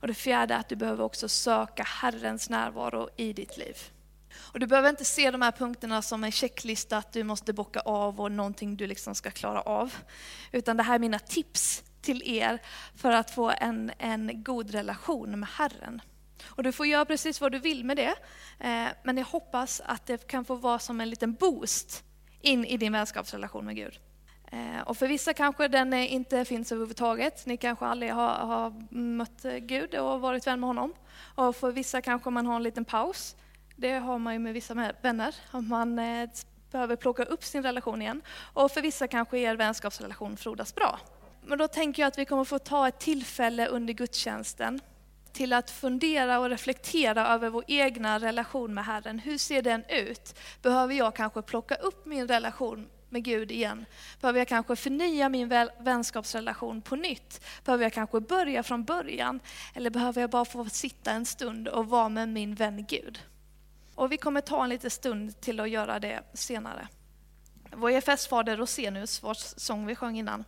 Och 0.00 0.06
det 0.06 0.14
fjärde 0.14 0.54
är 0.54 0.58
att 0.58 0.68
du 0.68 0.76
behöver 0.76 1.04
också 1.04 1.28
söka 1.28 1.82
Herrens 1.82 2.50
närvaro 2.50 3.08
i 3.16 3.32
ditt 3.32 3.56
liv. 3.56 3.76
Och 4.36 4.60
du 4.60 4.66
behöver 4.66 4.88
inte 4.88 5.04
se 5.04 5.30
de 5.30 5.42
här 5.42 5.52
punkterna 5.52 6.02
som 6.02 6.24
en 6.24 6.32
checklista 6.32 6.96
att 6.96 7.12
du 7.12 7.24
måste 7.24 7.52
bocka 7.52 7.80
av 7.80 8.20
och 8.20 8.32
någonting 8.32 8.76
du 8.76 8.86
liksom 8.86 9.14
ska 9.14 9.30
klara 9.30 9.60
av. 9.60 9.94
Utan 10.52 10.76
det 10.76 10.82
här 10.82 10.94
är 10.94 10.98
mina 10.98 11.18
tips 11.18 11.82
till 12.00 12.22
er 12.24 12.62
för 12.96 13.12
att 13.12 13.30
få 13.30 13.52
en, 13.58 13.92
en 13.98 14.42
god 14.42 14.70
relation 14.70 15.40
med 15.40 15.48
Herren. 15.48 16.00
Och 16.44 16.62
du 16.62 16.72
får 16.72 16.86
göra 16.86 17.04
precis 17.04 17.40
vad 17.40 17.52
du 17.52 17.58
vill 17.58 17.84
med 17.84 17.96
det. 17.96 18.14
Eh, 18.58 18.88
men 19.02 19.16
jag 19.16 19.24
hoppas 19.24 19.80
att 19.84 20.06
det 20.06 20.26
kan 20.26 20.44
få 20.44 20.54
vara 20.54 20.78
som 20.78 21.00
en 21.00 21.10
liten 21.10 21.34
boost 21.34 22.04
in 22.40 22.64
i 22.64 22.76
din 22.76 22.92
vänskapsrelation 22.92 23.64
med 23.64 23.76
Gud. 23.76 23.98
Eh, 24.52 24.80
och 24.86 24.96
för 24.96 25.08
vissa 25.08 25.34
kanske 25.34 25.68
den 25.68 25.94
inte 25.94 26.44
finns 26.44 26.72
överhuvudtaget. 26.72 27.46
Ni 27.46 27.56
kanske 27.56 27.86
aldrig 27.86 28.12
har, 28.12 28.28
har 28.28 28.94
mött 28.94 29.42
Gud 29.60 29.94
och 29.94 30.20
varit 30.20 30.46
vän 30.46 30.60
med 30.60 30.68
honom. 30.68 30.94
Och 31.34 31.56
för 31.56 31.72
vissa 31.72 32.00
kanske 32.00 32.30
man 32.30 32.46
har 32.46 32.56
en 32.56 32.62
liten 32.62 32.84
paus. 32.84 33.36
Det 33.76 33.92
har 33.92 34.18
man 34.18 34.32
ju 34.32 34.38
med 34.38 34.54
vissa 34.54 34.92
vänner. 35.02 35.34
Om 35.50 35.68
man 35.68 35.98
eh, 35.98 36.28
behöver 36.70 36.96
plocka 36.96 37.24
upp 37.24 37.44
sin 37.44 37.62
relation 37.62 38.02
igen. 38.02 38.22
Och 38.38 38.70
för 38.70 38.82
vissa 38.82 39.08
kanske 39.08 39.38
er 39.38 39.56
vänskapsrelation 39.56 40.36
frodas 40.36 40.74
bra. 40.74 41.00
Men 41.42 41.58
då 41.58 41.68
tänker 41.68 42.02
jag 42.02 42.08
att 42.08 42.18
vi 42.18 42.24
kommer 42.24 42.44
få 42.44 42.58
ta 42.58 42.88
ett 42.88 42.98
tillfälle 42.98 43.66
under 43.66 43.94
gudstjänsten 43.94 44.80
till 45.34 45.52
att 45.52 45.70
fundera 45.70 46.38
och 46.38 46.50
reflektera 46.50 47.28
över 47.28 47.50
vår 47.50 47.64
egna 47.66 48.18
relation 48.18 48.74
med 48.74 48.84
Herren. 48.84 49.18
Hur 49.18 49.38
ser 49.38 49.62
den 49.62 49.84
ut? 49.88 50.34
Behöver 50.62 50.94
jag 50.94 51.16
kanske 51.16 51.42
plocka 51.42 51.74
upp 51.74 52.06
min 52.06 52.28
relation 52.28 52.88
med 53.08 53.24
Gud 53.24 53.52
igen? 53.52 53.86
Behöver 54.20 54.40
jag 54.40 54.48
kanske 54.48 54.76
förnya 54.76 55.28
min 55.28 55.68
vänskapsrelation 55.80 56.82
på 56.82 56.96
nytt? 56.96 57.44
Behöver 57.64 57.84
jag 57.84 57.92
kanske 57.92 58.20
börja 58.20 58.62
från 58.62 58.84
början? 58.84 59.40
Eller 59.74 59.90
behöver 59.90 60.20
jag 60.20 60.30
bara 60.30 60.44
få 60.44 60.64
sitta 60.64 61.10
en 61.10 61.26
stund 61.26 61.68
och 61.68 61.86
vara 61.86 62.08
med 62.08 62.28
min 62.28 62.54
vän 62.54 62.84
Gud? 62.88 63.20
Och 63.94 64.12
vi 64.12 64.16
kommer 64.16 64.40
ta 64.40 64.64
en 64.64 64.70
liten 64.70 64.90
stund 64.90 65.40
till 65.40 65.60
att 65.60 65.70
göra 65.70 65.98
det 65.98 66.22
senare. 66.34 66.88
Vår 67.72 67.90
EFS-fader 67.90 68.56
Rosenius, 68.56 69.22
vars 69.22 69.54
sång 69.56 69.86
vi 69.86 69.94
sjöng 69.94 70.18
innan, 70.18 70.44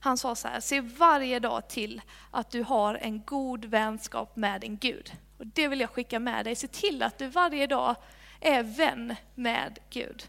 han 0.00 0.18
sa 0.18 0.34
så 0.34 0.48
här, 0.48 0.60
se 0.60 0.80
varje 0.80 1.38
dag 1.38 1.68
till 1.68 2.02
att 2.30 2.50
du 2.50 2.62
har 2.62 2.94
en 2.94 3.22
god 3.24 3.64
vänskap 3.64 4.36
med 4.36 4.60
din 4.60 4.76
Gud. 4.76 5.12
Och 5.38 5.46
det 5.46 5.68
vill 5.68 5.80
jag 5.80 5.90
skicka 5.90 6.18
med 6.18 6.44
dig, 6.44 6.54
se 6.54 6.68
till 6.68 7.02
att 7.02 7.18
du 7.18 7.26
varje 7.26 7.66
dag 7.66 7.96
är 8.40 8.62
vän 8.62 9.14
med 9.34 9.78
Gud. 9.90 10.26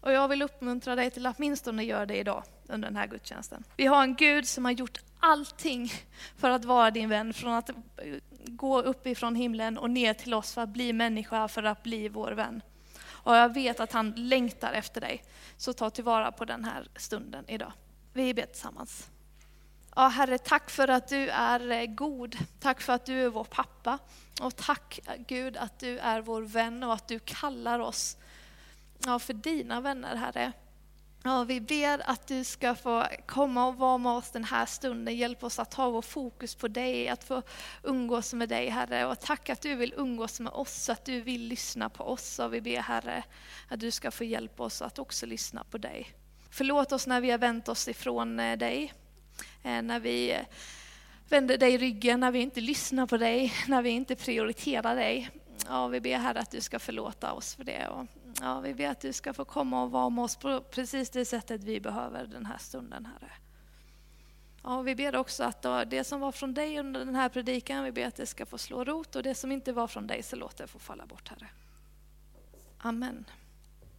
Och 0.00 0.12
jag 0.12 0.28
vill 0.28 0.42
uppmuntra 0.42 0.94
dig 0.94 1.10
till 1.10 1.26
att 1.26 1.38
åtminstone 1.38 1.84
göra 1.84 2.06
det 2.06 2.16
idag 2.16 2.42
under 2.68 2.88
den 2.88 2.96
här 2.96 3.06
gudstjänsten. 3.06 3.64
Vi 3.76 3.86
har 3.86 4.02
en 4.02 4.14
Gud 4.14 4.48
som 4.48 4.64
har 4.64 4.72
gjort 4.72 4.98
allting 5.20 5.92
för 6.36 6.50
att 6.50 6.64
vara 6.64 6.90
din 6.90 7.08
vän, 7.08 7.34
från 7.34 7.52
att 7.52 7.70
gå 8.46 8.82
uppifrån 8.82 9.34
himlen 9.34 9.78
och 9.78 9.90
ner 9.90 10.14
till 10.14 10.34
oss 10.34 10.54
för 10.54 10.62
att 10.62 10.68
bli 10.68 10.92
människa, 10.92 11.48
för 11.48 11.62
att 11.62 11.82
bli 11.82 12.08
vår 12.08 12.32
vän. 12.32 12.62
Och 13.06 13.36
jag 13.36 13.54
vet 13.54 13.80
att 13.80 13.92
han 13.92 14.12
längtar 14.16 14.72
efter 14.72 15.00
dig. 15.00 15.24
Så 15.56 15.72
ta 15.72 15.90
tillvara 15.90 16.32
på 16.32 16.44
den 16.44 16.64
här 16.64 16.88
stunden 16.96 17.44
idag. 17.48 17.72
Vi 18.18 18.34
ber 18.34 18.46
tillsammans. 18.46 19.10
Ja, 19.96 20.08
Herre, 20.08 20.38
tack 20.38 20.70
för 20.70 20.88
att 20.88 21.08
du 21.08 21.28
är 21.28 21.70
eh, 21.70 21.86
god. 21.86 22.36
Tack 22.60 22.80
för 22.80 22.92
att 22.92 23.06
du 23.06 23.24
är 23.24 23.28
vår 23.28 23.44
pappa. 23.44 23.98
Och 24.40 24.56
tack 24.56 25.00
eh, 25.06 25.14
Gud 25.26 25.56
att 25.56 25.78
du 25.78 25.98
är 25.98 26.20
vår 26.20 26.42
vän 26.42 26.82
och 26.82 26.94
att 26.94 27.08
du 27.08 27.18
kallar 27.18 27.78
oss 27.78 28.16
ja, 29.06 29.18
för 29.18 29.32
dina 29.32 29.80
vänner, 29.80 30.16
Herre. 30.16 30.52
Ja, 31.22 31.44
vi 31.44 31.60
ber 31.60 32.10
att 32.10 32.26
du 32.26 32.44
ska 32.44 32.74
få 32.74 33.06
komma 33.26 33.66
och 33.66 33.76
vara 33.76 33.98
med 33.98 34.12
oss 34.12 34.30
den 34.30 34.44
här 34.44 34.66
stunden. 34.66 35.16
Hjälp 35.16 35.42
oss 35.42 35.58
att 35.58 35.74
ha 35.74 35.90
vår 35.90 36.02
fokus 36.02 36.54
på 36.54 36.68
dig, 36.68 37.08
att 37.08 37.24
få 37.24 37.42
umgås 37.82 38.32
med 38.32 38.48
dig 38.48 38.68
Herre. 38.68 39.06
Och 39.06 39.20
tack 39.20 39.50
att 39.50 39.60
du 39.60 39.74
vill 39.74 39.94
umgås 39.96 40.40
med 40.40 40.52
oss, 40.52 40.88
att 40.88 41.04
du 41.04 41.20
vill 41.20 41.42
lyssna 41.42 41.88
på 41.88 42.04
oss. 42.04 42.38
Och 42.38 42.54
vi 42.54 42.60
ber 42.60 42.80
Herre 42.80 43.24
att 43.68 43.80
du 43.80 43.90
ska 43.90 44.10
få 44.10 44.24
hjälpa 44.24 44.62
oss 44.62 44.82
att 44.82 44.98
också 44.98 45.26
lyssna 45.26 45.64
på 45.64 45.78
dig. 45.78 46.14
Förlåt 46.50 46.92
oss 46.92 47.06
när 47.06 47.20
vi 47.20 47.30
har 47.30 47.38
vänt 47.38 47.68
oss 47.68 47.88
ifrån 47.88 48.40
eh, 48.40 48.58
dig. 48.58 48.92
Eh, 49.62 49.82
när 49.82 50.00
vi 50.00 50.32
eh, 50.32 50.40
vänder 51.28 51.58
dig 51.58 51.78
ryggen, 51.78 52.20
när 52.20 52.30
vi 52.30 52.38
inte 52.38 52.60
lyssnar 52.60 53.06
på 53.06 53.16
dig, 53.16 53.52
när 53.68 53.82
vi 53.82 53.90
inte 53.90 54.16
prioriterar 54.16 54.96
dig. 54.96 55.30
Ja, 55.66 55.86
vi 55.86 56.00
ber 56.00 56.18
Herre 56.18 56.40
att 56.40 56.50
du 56.50 56.60
ska 56.60 56.78
förlåta 56.78 57.32
oss 57.32 57.54
för 57.54 57.64
det. 57.64 57.88
Och 57.88 58.06
ja, 58.40 58.60
vi 58.60 58.74
ber 58.74 58.88
att 58.88 59.00
du 59.00 59.12
ska 59.12 59.32
få 59.32 59.44
komma 59.44 59.82
och 59.82 59.90
vara 59.90 60.10
med 60.10 60.24
oss 60.24 60.36
på 60.36 60.60
precis 60.60 61.10
det 61.10 61.24
sättet 61.24 61.64
vi 61.64 61.80
behöver 61.80 62.26
den 62.26 62.46
här 62.46 62.58
stunden, 62.58 63.06
Herre. 63.06 63.32
Ja, 64.62 64.82
vi 64.82 64.94
ber 64.94 65.16
också 65.16 65.44
att 65.44 65.62
det 65.90 66.04
som 66.04 66.20
var 66.20 66.32
från 66.32 66.54
dig 66.54 66.78
under 66.78 67.04
den 67.04 67.14
här 67.14 67.28
predikan, 67.28 67.84
vi 67.84 67.92
ber 67.92 68.06
att 68.06 68.16
det 68.16 68.26
ska 68.26 68.46
få 68.46 68.58
slå 68.58 68.84
rot 68.84 69.16
och 69.16 69.22
det 69.22 69.34
som 69.34 69.52
inte 69.52 69.72
var 69.72 69.86
från 69.86 70.06
dig 70.06 70.22
så 70.22 70.36
låt 70.36 70.56
det 70.56 70.66
få 70.66 70.78
falla 70.78 71.06
bort, 71.06 71.28
Herre. 71.28 71.48
Amen. 72.78 73.24